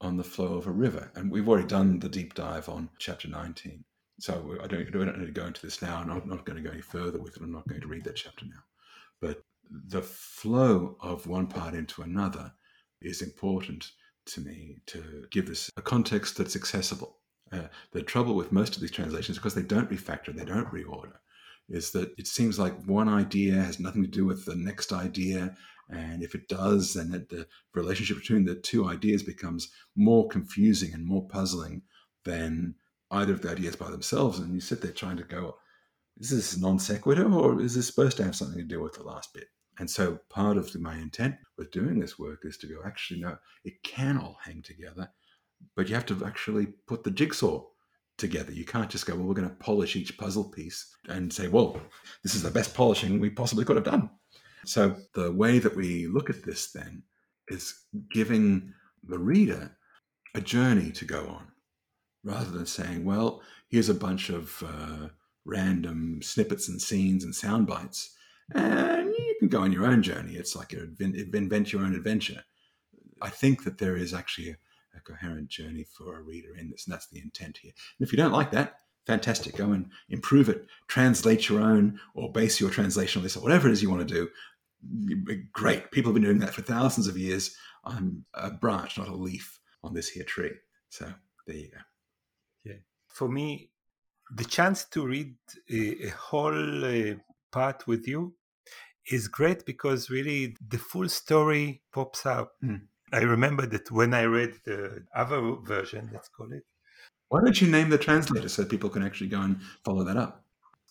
on 0.02 0.16
the 0.16 0.24
flow 0.24 0.54
of 0.54 0.66
a 0.66 0.72
river. 0.72 1.10
And 1.14 1.30
we've 1.30 1.48
already 1.48 1.66
done 1.66 2.00
the 2.00 2.08
deep 2.08 2.34
dive 2.34 2.68
on 2.68 2.90
chapter 2.98 3.28
19. 3.28 3.84
So 4.20 4.56
I 4.62 4.66
don't, 4.66 4.86
I 4.86 4.90
don't 4.90 5.18
need 5.18 5.26
to 5.26 5.32
go 5.32 5.46
into 5.46 5.62
this 5.62 5.80
now. 5.80 6.02
And 6.02 6.10
I'm 6.10 6.28
not, 6.28 6.44
going 6.44 6.62
to 6.62 6.68
go 6.68 6.72
any 6.72 6.82
further 6.82 7.20
with 7.20 7.36
it. 7.36 7.42
I'm 7.42 7.52
not 7.52 7.66
going 7.68 7.80
to 7.80 7.86
read 7.86 8.04
that 8.04 8.16
chapter 8.16 8.44
now. 8.44 8.62
But 9.20 9.42
the 9.70 10.02
flow 10.02 10.96
of 11.00 11.26
one 11.26 11.46
part 11.46 11.74
into 11.74 12.02
another 12.02 12.52
is 13.00 13.22
important 13.22 13.92
to 14.26 14.40
me 14.40 14.76
to 14.86 15.24
give 15.30 15.46
this 15.46 15.70
a 15.76 15.82
context 15.82 16.36
that's 16.36 16.56
accessible. 16.56 17.18
Uh, 17.50 17.68
the 17.92 18.02
trouble 18.02 18.34
with 18.34 18.52
most 18.52 18.74
of 18.74 18.80
these 18.80 18.90
translations, 18.90 19.38
because 19.38 19.54
they 19.54 19.62
don't 19.62 19.90
refactor, 19.90 20.34
they 20.34 20.44
don't 20.44 20.72
reorder, 20.72 21.16
is 21.68 21.90
that 21.92 22.12
it 22.18 22.26
seems 22.26 22.58
like 22.58 22.86
one 22.86 23.08
idea 23.08 23.54
has 23.54 23.78
nothing 23.78 24.02
to 24.02 24.08
do 24.08 24.24
with 24.24 24.44
the 24.44 24.56
next 24.56 24.92
idea, 24.92 25.54
and 25.92 26.22
if 26.22 26.34
it 26.34 26.48
does, 26.48 26.94
then 26.94 27.12
it, 27.12 27.28
the 27.28 27.46
relationship 27.74 28.16
between 28.16 28.44
the 28.44 28.54
two 28.54 28.88
ideas 28.88 29.22
becomes 29.22 29.70
more 29.94 30.26
confusing 30.26 30.94
and 30.94 31.04
more 31.04 31.28
puzzling 31.28 31.82
than 32.24 32.74
either 33.10 33.34
of 33.34 33.42
the 33.42 33.50
ideas 33.50 33.76
by 33.76 33.90
themselves. 33.90 34.38
And 34.38 34.54
you 34.54 34.60
sit 34.60 34.80
there 34.80 34.92
trying 34.92 35.18
to 35.18 35.24
go, 35.24 35.56
is 36.18 36.30
this 36.30 36.56
non 36.56 36.78
sequitur 36.78 37.30
or 37.30 37.60
is 37.60 37.74
this 37.74 37.86
supposed 37.86 38.16
to 38.16 38.24
have 38.24 38.34
something 38.34 38.58
to 38.58 38.64
do 38.64 38.80
with 38.80 38.94
the 38.94 39.02
last 39.02 39.34
bit? 39.34 39.48
And 39.78 39.90
so 39.90 40.18
part 40.30 40.56
of 40.56 40.74
my 40.80 40.96
intent 40.96 41.36
with 41.58 41.70
doing 41.70 42.00
this 42.00 42.18
work 42.18 42.40
is 42.44 42.56
to 42.58 42.66
go, 42.66 42.80
actually, 42.86 43.20
no, 43.20 43.36
it 43.64 43.82
can 43.82 44.16
all 44.16 44.38
hang 44.42 44.62
together, 44.62 45.10
but 45.76 45.88
you 45.88 45.94
have 45.94 46.06
to 46.06 46.24
actually 46.24 46.66
put 46.86 47.04
the 47.04 47.10
jigsaw 47.10 47.64
together. 48.16 48.52
You 48.52 48.64
can't 48.64 48.90
just 48.90 49.06
go, 49.06 49.14
well, 49.14 49.26
we're 49.26 49.34
going 49.34 49.48
to 49.48 49.54
polish 49.56 49.96
each 49.96 50.16
puzzle 50.16 50.44
piece 50.44 50.94
and 51.08 51.32
say, 51.32 51.48
well, 51.48 51.80
this 52.22 52.34
is 52.34 52.42
the 52.42 52.50
best 52.50 52.74
polishing 52.74 53.18
we 53.18 53.30
possibly 53.30 53.64
could 53.64 53.76
have 53.76 53.84
done. 53.84 54.10
So 54.64 54.96
the 55.14 55.32
way 55.32 55.58
that 55.58 55.76
we 55.76 56.06
look 56.06 56.30
at 56.30 56.44
this 56.44 56.72
then 56.72 57.02
is 57.48 57.74
giving 58.10 58.72
the 59.02 59.18
reader 59.18 59.76
a 60.34 60.40
journey 60.40 60.92
to 60.92 61.04
go 61.04 61.26
on 61.26 61.48
rather 62.24 62.50
than 62.50 62.66
saying, 62.66 63.04
well, 63.04 63.42
here's 63.68 63.88
a 63.88 63.94
bunch 63.94 64.30
of 64.30 64.62
uh, 64.64 65.08
random 65.44 66.20
snippets 66.22 66.68
and 66.68 66.80
scenes 66.80 67.24
and 67.24 67.34
sound 67.34 67.66
bites, 67.66 68.14
and 68.54 69.12
you 69.12 69.36
can 69.40 69.48
go 69.48 69.60
on 69.62 69.72
your 69.72 69.86
own 69.86 70.02
journey. 70.02 70.34
It's 70.34 70.54
like 70.54 70.72
a, 70.72 70.86
invent 71.00 71.72
your 71.72 71.82
own 71.82 71.94
adventure. 71.94 72.44
I 73.20 73.30
think 73.30 73.64
that 73.64 73.78
there 73.78 73.96
is 73.96 74.14
actually 74.14 74.50
a, 74.50 74.56
a 74.96 75.00
coherent 75.00 75.48
journey 75.48 75.84
for 75.84 76.18
a 76.18 76.22
reader 76.22 76.54
in 76.56 76.70
this, 76.70 76.86
and 76.86 76.92
that's 76.92 77.08
the 77.08 77.20
intent 77.20 77.58
here. 77.58 77.72
And 77.98 78.06
if 78.06 78.12
you 78.12 78.16
don't 78.16 78.32
like 78.32 78.52
that, 78.52 78.76
fantastic. 79.06 79.56
Go 79.56 79.72
and 79.72 79.90
improve 80.10 80.48
it, 80.48 80.66
translate 80.86 81.48
your 81.48 81.60
own, 81.60 81.98
or 82.14 82.30
base 82.30 82.60
your 82.60 82.70
translation 82.70 83.20
on 83.20 83.24
this, 83.24 83.36
or 83.36 83.42
whatever 83.42 83.68
it 83.68 83.72
is 83.72 83.82
you 83.82 83.90
want 83.90 84.06
to 84.06 84.14
do. 84.14 84.28
Great. 85.52 85.90
People 85.90 86.10
have 86.10 86.14
been 86.14 86.24
doing 86.24 86.38
that 86.40 86.54
for 86.54 86.62
thousands 86.62 87.06
of 87.06 87.16
years. 87.16 87.56
I'm 87.84 88.24
a 88.34 88.50
branch, 88.50 88.98
not 88.98 89.08
a 89.08 89.14
leaf 89.14 89.60
on 89.82 89.94
this 89.94 90.08
here 90.08 90.24
tree. 90.24 90.52
So 90.88 91.12
there 91.46 91.56
you 91.56 91.70
go. 91.70 91.78
Yeah. 92.64 92.78
For 93.08 93.28
me, 93.28 93.70
the 94.34 94.44
chance 94.44 94.84
to 94.84 95.06
read 95.06 95.34
a, 95.70 96.06
a 96.06 96.10
whole 96.10 96.84
uh, 96.84 97.14
part 97.50 97.86
with 97.86 98.06
you 98.08 98.34
is 99.10 99.28
great 99.28 99.64
because 99.66 100.10
really 100.10 100.56
the 100.68 100.78
full 100.78 101.08
story 101.08 101.82
pops 101.92 102.24
out. 102.26 102.50
Mm. 102.62 102.82
I 103.12 103.20
remember 103.20 103.66
that 103.66 103.90
when 103.90 104.14
I 104.14 104.24
read 104.24 104.54
the 104.64 105.04
other 105.14 105.56
version, 105.62 106.10
let's 106.12 106.28
call 106.28 106.52
it. 106.52 106.64
Why 107.28 107.40
don't 107.42 107.60
you 107.60 107.68
name 107.68 107.90
the 107.90 107.98
translator 107.98 108.48
so 108.48 108.64
people 108.64 108.90
can 108.90 109.02
actually 109.02 109.28
go 109.28 109.40
and 109.40 109.60
follow 109.84 110.04
that 110.04 110.16
up? 110.16 110.41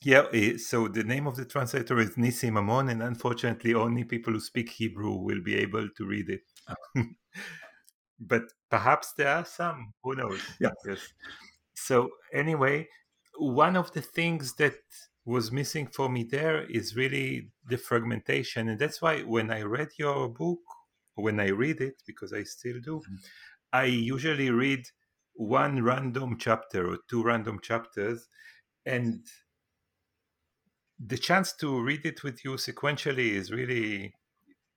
Yeah, 0.03 0.25
eh, 0.33 0.57
so 0.57 0.87
the 0.87 1.03
name 1.03 1.27
of 1.27 1.35
the 1.35 1.45
translator 1.45 1.99
is 1.99 2.11
Nissim 2.11 2.57
Amon, 2.57 2.89
and 2.89 3.03
unfortunately, 3.03 3.75
only 3.75 4.03
people 4.03 4.33
who 4.33 4.39
speak 4.39 4.69
Hebrew 4.69 5.13
will 5.13 5.41
be 5.43 5.55
able 5.55 5.87
to 5.95 6.05
read 6.05 6.29
it. 6.29 6.41
Oh. 6.67 7.03
but 8.19 8.43
perhaps 8.69 9.13
there 9.13 9.29
are 9.29 9.45
some, 9.45 9.93
who 10.03 10.15
knows? 10.15 10.41
Yeah. 10.59 10.71
Yes. 10.85 11.13
So, 11.75 12.09
anyway, 12.33 12.87
one 13.37 13.75
of 13.75 13.91
the 13.93 14.01
things 14.01 14.53
that 14.55 14.75
was 15.25 15.51
missing 15.51 15.87
for 15.87 16.09
me 16.09 16.23
there 16.23 16.63
is 16.63 16.95
really 16.95 17.49
the 17.69 17.77
fragmentation. 17.77 18.69
And 18.69 18.79
that's 18.79 19.01
why 19.01 19.21
when 19.21 19.51
I 19.51 19.61
read 19.61 19.89
your 19.99 20.29
book, 20.29 20.59
when 21.15 21.39
I 21.39 21.49
read 21.49 21.79
it, 21.79 22.01
because 22.07 22.33
I 22.33 22.43
still 22.43 22.79
do, 22.83 22.97
mm-hmm. 22.97 23.15
I 23.73 23.85
usually 23.85 24.49
read 24.49 24.83
one 25.33 25.83
random 25.83 26.37
chapter 26.39 26.91
or 26.91 26.97
two 27.09 27.23
random 27.23 27.59
chapters. 27.61 28.27
And 28.85 29.25
the 31.07 31.17
chance 31.17 31.53
to 31.53 31.81
read 31.81 32.05
it 32.05 32.23
with 32.23 32.43
you 32.45 32.51
sequentially 32.51 33.31
is 33.31 33.51
really 33.51 34.13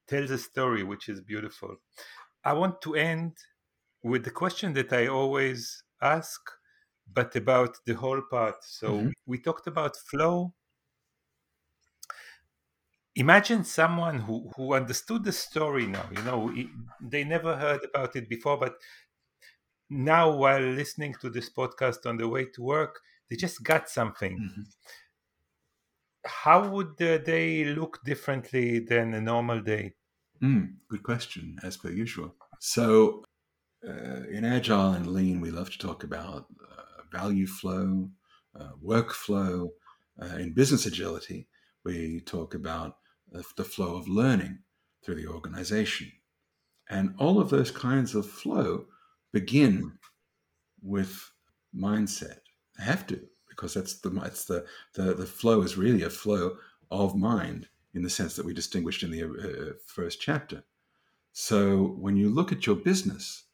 tells 0.08 0.30
a 0.30 0.38
story 0.38 0.82
which 0.82 1.08
is 1.08 1.20
beautiful. 1.20 1.76
I 2.44 2.52
want 2.52 2.80
to 2.82 2.94
end 2.94 3.32
with 4.02 4.24
the 4.24 4.30
question 4.30 4.72
that 4.74 4.92
I 4.92 5.06
always 5.06 5.82
ask 6.00 6.40
but 7.12 7.36
about 7.36 7.76
the 7.86 7.94
whole 7.94 8.22
part. 8.30 8.56
So 8.62 8.88
mm-hmm. 8.88 9.08
we 9.26 9.38
talked 9.38 9.66
about 9.66 9.96
flow. 9.96 10.52
Imagine 13.16 13.64
someone 13.64 14.18
who, 14.18 14.50
who 14.56 14.74
understood 14.74 15.24
the 15.24 15.32
story 15.32 15.86
now, 15.86 16.06
you 16.10 16.22
know, 16.22 16.52
they 17.00 17.22
never 17.22 17.56
heard 17.56 17.80
about 17.84 18.16
it 18.16 18.28
before, 18.28 18.56
but 18.56 18.74
now 19.88 20.30
while 20.34 20.60
listening 20.60 21.14
to 21.20 21.30
this 21.30 21.48
podcast 21.48 22.06
on 22.06 22.16
the 22.16 22.26
way 22.26 22.46
to 22.46 22.62
work, 22.62 23.00
they 23.30 23.36
just 23.36 23.62
got 23.62 23.88
something. 23.88 24.36
Mm-hmm. 24.36 24.62
How 26.26 26.68
would 26.68 26.96
the 26.96 27.18
day 27.18 27.64
look 27.64 28.02
differently 28.04 28.78
than 28.78 29.14
a 29.14 29.20
normal 29.20 29.60
day? 29.60 29.94
Mm, 30.42 30.74
good 30.88 31.02
question, 31.02 31.58
as 31.62 31.76
per 31.76 31.90
usual. 31.90 32.34
So, 32.60 33.24
uh, 33.86 34.24
in 34.30 34.44
Agile 34.44 34.92
and 34.92 35.06
Lean, 35.06 35.40
we 35.40 35.50
love 35.50 35.70
to 35.70 35.78
talk 35.78 36.04
about 36.04 36.46
value 37.14 37.46
flow, 37.46 38.10
uh, 38.58 38.72
workflow. 38.84 39.68
Uh, 40.20 40.36
in 40.36 40.52
business 40.52 40.86
agility, 40.86 41.48
we 41.84 42.20
talk 42.20 42.54
about 42.54 42.96
the 43.56 43.64
flow 43.64 43.96
of 43.96 44.08
learning 44.08 44.58
through 45.04 45.16
the 45.16 45.26
organization. 45.26 46.10
And 46.88 47.14
all 47.18 47.40
of 47.40 47.50
those 47.50 47.70
kinds 47.70 48.14
of 48.14 48.28
flow 48.28 48.86
begin 49.32 49.98
with 50.82 51.30
mindset. 51.74 52.40
They 52.78 52.84
have 52.84 53.06
to, 53.08 53.20
because 53.56 53.74
that's 53.74 54.00
the 54.00 54.10
it's 54.24 54.44
the, 54.44 54.64
the 54.94 55.14
the 55.14 55.26
flow 55.26 55.62
is 55.62 55.76
really 55.76 56.02
a 56.02 56.10
flow 56.10 56.56
of 56.90 57.14
mind 57.14 57.68
in 57.94 58.02
the 58.02 58.10
sense 58.10 58.36
that 58.36 58.44
we 58.44 58.52
distinguished 58.52 59.02
in 59.02 59.10
the 59.10 59.22
uh, 59.24 59.72
first 59.86 60.20
chapter. 60.20 60.64
So 61.32 61.96
when 61.98 62.16
you 62.16 62.28
look 62.28 62.52
at 62.52 62.66
your 62.66 62.76
business, 62.76 63.44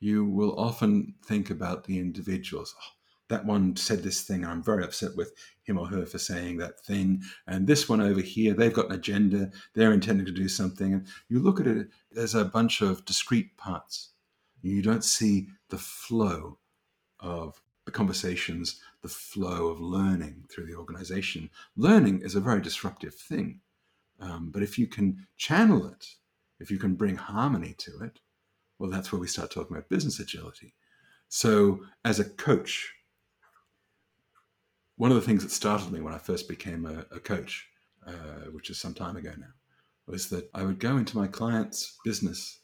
you 0.00 0.24
will 0.24 0.58
often 0.58 1.14
think 1.24 1.50
about 1.50 1.84
the 1.84 1.98
individuals. 1.98 2.74
Oh, 2.78 2.92
that 3.28 3.46
one 3.46 3.76
said 3.76 4.02
this 4.02 4.22
thing. 4.22 4.44
I'm 4.44 4.62
very 4.62 4.82
upset 4.82 5.14
with 5.16 5.32
him 5.62 5.78
or 5.78 5.86
her 5.86 6.04
for 6.04 6.18
saying 6.18 6.56
that 6.56 6.80
thing. 6.80 7.22
And 7.46 7.66
this 7.66 7.88
one 7.88 8.00
over 8.00 8.20
here, 8.20 8.54
they've 8.54 8.72
got 8.72 8.86
an 8.86 8.96
agenda. 8.96 9.50
They're 9.74 9.92
intending 9.92 10.26
to 10.26 10.32
do 10.32 10.48
something. 10.48 10.92
And 10.92 11.06
you 11.28 11.38
look 11.38 11.60
at 11.60 11.68
it 11.68 11.88
as 12.16 12.34
a 12.34 12.44
bunch 12.44 12.80
of 12.80 13.04
discrete 13.04 13.56
parts. 13.56 14.10
You 14.62 14.82
don't 14.82 15.04
see 15.04 15.48
the 15.68 15.78
flow 15.78 16.58
of 17.20 17.60
the 17.90 17.96
conversations, 17.96 18.80
the 19.02 19.08
flow 19.08 19.66
of 19.66 19.80
learning 19.80 20.44
through 20.48 20.66
the 20.66 20.76
organization. 20.76 21.50
Learning 21.76 22.20
is 22.22 22.36
a 22.36 22.40
very 22.40 22.60
disruptive 22.60 23.14
thing. 23.14 23.60
Um, 24.20 24.50
but 24.52 24.62
if 24.62 24.78
you 24.78 24.86
can 24.86 25.26
channel 25.36 25.86
it, 25.86 26.06
if 26.60 26.70
you 26.70 26.78
can 26.78 26.94
bring 26.94 27.16
harmony 27.16 27.74
to 27.78 28.02
it, 28.02 28.20
well, 28.78 28.90
that's 28.90 29.10
where 29.10 29.20
we 29.20 29.26
start 29.26 29.50
talking 29.50 29.76
about 29.76 29.88
business 29.88 30.20
agility. 30.20 30.74
So, 31.28 31.80
as 32.04 32.20
a 32.20 32.24
coach, 32.24 32.92
one 34.96 35.10
of 35.10 35.16
the 35.16 35.26
things 35.26 35.42
that 35.42 35.50
startled 35.50 35.92
me 35.92 36.00
when 36.00 36.14
I 36.14 36.18
first 36.18 36.48
became 36.48 36.86
a, 36.86 37.06
a 37.14 37.20
coach, 37.20 37.66
uh, 38.06 38.50
which 38.52 38.70
is 38.70 38.78
some 38.78 38.94
time 38.94 39.16
ago 39.16 39.32
now, 39.36 39.54
was 40.06 40.28
that 40.30 40.48
I 40.54 40.62
would 40.62 40.78
go 40.78 40.96
into 40.96 41.16
my 41.16 41.26
client's 41.26 41.98
business 42.04 42.60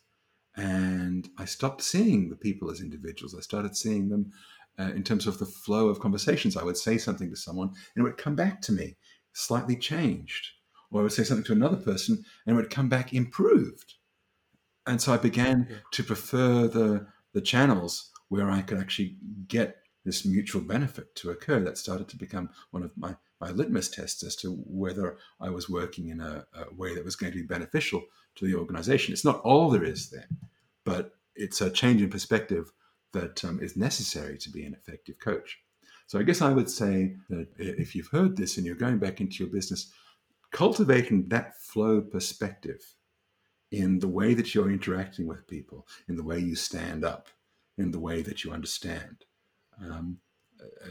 and 0.57 1.29
I 1.39 1.45
stopped 1.45 1.83
seeing 1.83 2.29
the 2.29 2.37
people 2.37 2.71
as 2.71 2.81
individuals. 2.81 3.35
I 3.37 3.41
started 3.41 3.77
seeing 3.77 4.09
them 4.09 4.33
uh, 4.79 4.93
in 4.95 5.03
terms 5.03 5.27
of 5.27 5.39
the 5.39 5.47
flow 5.47 5.89
of 5.89 6.01
conversations. 6.01 6.57
I 6.57 6.65
would 6.65 6.77
say 6.77 6.99
something 6.99 7.31
to 7.31 7.37
someone 7.37 7.69
and 7.69 7.77
it 7.97 8.03
would 8.03 8.19
come 8.19 8.37
back 8.37 8.61
to 8.63 8.73
me 8.73 8.97
slightly 9.33 9.77
changed. 9.77 10.49
Or 10.91 11.01
I 11.01 11.03
would 11.03 11.13
say 11.13 11.25
something 11.25 11.45
to 11.47 11.53
another 11.53 11.77
person 11.77 12.25
and 12.47 12.55
it 12.55 12.61
would 12.61 12.71
come 12.71 12.89
back 12.89 13.13
improved. 13.13 13.95
And 14.87 15.01
so 15.01 15.13
I 15.13 15.17
began 15.17 15.67
yeah. 15.69 15.77
to 15.93 16.05
prefer 16.05 16.69
the, 16.69 17.07
the 17.33 17.41
channels 17.41 18.11
where 18.29 18.51
I 18.51 18.63
could 18.63 18.79
actually 18.79 19.17
get 19.49 19.79
this 20.05 20.25
mutual 20.25 20.63
benefit 20.63 21.15
to 21.17 21.31
occur. 21.31 21.61
That 21.61 21.79
started 21.79 22.09
to 22.09 22.17
become 22.17 22.51
one 22.71 22.85
of 22.85 22.93
my, 22.97 23.17
my 23.41 23.51
litmus 23.51 23.89
tests 23.89 24.23
as 24.23 24.37
to 24.37 24.53
whether 24.67 25.19
I 25.41 25.51
was 25.51 25.69
working 25.69 26.09
in 26.09 26.21
a, 26.21 26.47
a 26.55 26.75
way 26.75 26.95
that 26.95 27.05
was 27.05 27.17
going 27.17 27.33
to 27.33 27.39
be 27.39 27.47
beneficial 27.47 28.03
to 28.37 28.47
the 28.47 28.55
organization. 28.55 29.13
It's 29.13 29.25
not 29.25 29.41
all 29.41 29.71
there 29.71 29.85
is 29.85 30.11
there, 30.11 30.29
but 30.85 31.13
it's 31.35 31.61
a 31.61 31.71
change 31.71 32.01
in 32.01 32.09
perspective 32.09 32.73
that 33.13 33.45
um, 33.45 33.61
is 33.61 33.77
necessary 33.77 34.39
to 34.39 34.51
be 34.51 34.65
an 34.65 34.75
effective 34.75 35.19
coach. 35.19 35.59
So 36.07 36.19
I 36.19 36.23
guess 36.23 36.41
I 36.41 36.53
would 36.53 36.71
say 36.71 37.17
that 37.29 37.49
if 37.59 37.95
you've 37.95 38.09
heard 38.09 38.37
this 38.37 38.57
and 38.57 38.67
you're 38.67 38.77
going 38.77 38.99
back 38.99 39.21
into 39.21 39.43
your 39.43 39.53
business, 39.53 39.91
cultivating 40.53 41.29
that 41.29 41.61
flow 41.61 42.01
perspective 42.01 42.95
in 43.73 43.99
the 43.99 44.09
way 44.09 44.35
that 44.35 44.55
you're 44.55 44.71
interacting 44.71 45.27
with 45.27 45.49
people, 45.49 45.87
in 46.09 46.17
the 46.17 46.23
way 46.23 46.39
you 46.39 46.55
stand 46.55 47.05
up, 47.05 47.29
in 47.77 47.91
the 47.91 47.99
way 47.99 48.23
that 48.23 48.45
you 48.45 48.53
understand, 48.53 49.25
um, 49.85 50.19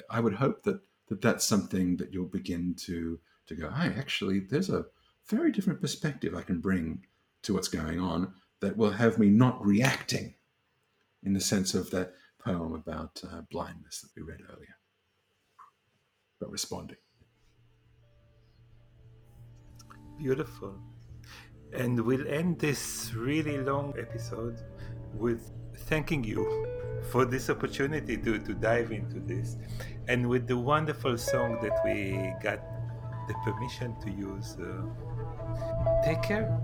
I 0.10 0.20
would 0.20 0.34
hope 0.34 0.64
that, 0.64 0.82
that 1.08 1.22
that's 1.22 1.46
something 1.46 1.98
that 1.98 2.14
you'll 2.14 2.26
begin 2.26 2.76
to 2.82 3.20
to 3.48 3.56
go. 3.56 3.70
Hey, 3.70 3.94
actually, 3.98 4.40
there's 4.40 4.70
a 4.70 4.86
very 5.28 5.52
different 5.52 5.82
perspective 5.82 6.36
I 6.36 6.42
can 6.42 6.60
bring 6.60 7.06
to 7.44 7.54
what's 7.54 7.68
going 7.68 8.00
on 8.00 8.34
that 8.60 8.76
will 8.76 8.92
have 8.92 9.20
me 9.20 9.30
not 9.30 9.64
reacting 9.64 10.34
in 11.26 11.34
the 11.34 11.42
sense 11.42 11.74
of 11.74 11.90
that 11.92 12.14
poem 12.44 12.74
about 12.74 13.22
uh, 13.24 13.42
blindness 13.52 14.02
that 14.02 14.10
we 14.16 14.22
read 14.22 14.42
earlier, 14.52 14.78
but 16.40 16.52
responding. 16.52 16.98
Beautiful. 20.18 20.80
And 21.74 22.00
we'll 22.00 22.28
end 22.28 22.60
this 22.60 23.14
really 23.16 23.58
long 23.58 23.94
episode 24.00 24.62
with 25.14 25.52
thanking 25.88 26.24
you 26.24 26.68
for 27.12 27.26
this 27.26 27.50
opportunity 27.50 28.18
to, 28.18 28.40
to 28.40 28.54
dive 28.54 28.92
into 28.92 29.20
this 29.20 29.58
and 30.08 30.28
with 30.28 30.48
the 30.48 30.58
wonderful 30.58 31.18
song 31.18 31.58
that 31.62 31.78
we 31.84 32.34
got 32.42 32.60
the 33.28 33.34
permission 33.44 33.96
to 34.02 34.12
use 34.12 34.58
uh, 34.62 34.86
take 36.04 36.22
care 36.22 36.58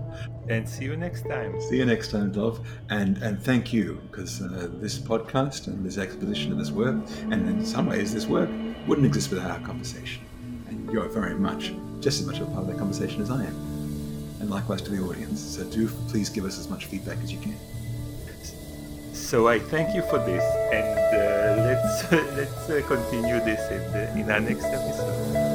and 0.50 0.68
see 0.68 0.86
you 0.86 0.98
next 0.98 1.28
time. 1.28 1.60
See 1.62 1.78
you 1.78 1.86
next 1.86 2.12
time, 2.12 2.32
Dov. 2.32 2.60
And 2.90 3.18
and 3.18 3.42
thank 3.42 3.74
you 3.74 4.02
because 4.10 4.42
uh, 4.42 4.70
this 4.74 4.98
podcast 4.98 5.68
and 5.68 5.86
this 5.86 5.98
exposition 5.98 6.52
of 6.52 6.58
this 6.58 6.72
work, 6.72 6.98
and 7.32 7.48
in 7.48 7.66
some 7.66 7.88
ways 7.88 8.14
this 8.14 8.28
work, 8.28 8.50
wouldn't 8.88 9.08
exist 9.08 9.30
without 9.30 9.52
our 9.52 9.60
conversation. 9.60 10.24
And 10.68 10.92
you're 10.92 11.10
very 11.10 11.36
much, 11.36 11.74
just 12.00 12.22
as 12.22 12.28
much 12.28 12.40
a 12.40 12.46
part 12.46 12.60
of 12.60 12.68
that 12.68 12.78
conversation 12.78 13.22
as 13.22 13.30
I 13.30 13.44
am. 13.46 13.56
And 14.40 14.50
likewise 14.50 14.82
to 14.84 14.92
the 14.92 15.02
audience. 15.04 15.40
So 15.40 15.64
do 15.64 15.88
please 16.10 16.30
give 16.30 16.46
us 16.46 16.58
as 16.58 16.70
much 16.70 16.86
feedback 16.86 17.18
as 17.24 17.32
you 17.32 17.40
can. 17.40 17.56
So 19.14 19.48
I 19.48 19.60
thank 19.60 19.96
you 19.96 20.02
for 20.02 20.18
this, 20.20 20.44
and 20.74 21.00
uh, 21.16 21.64
let's 21.64 22.12
let's 22.38 22.70
uh, 22.70 22.82
continue 22.88 23.40
this 23.40 23.62
in, 23.72 23.92
the, 23.94 24.20
in 24.20 24.30
our 24.30 24.42
next 24.42 24.66
episode. 24.66 25.51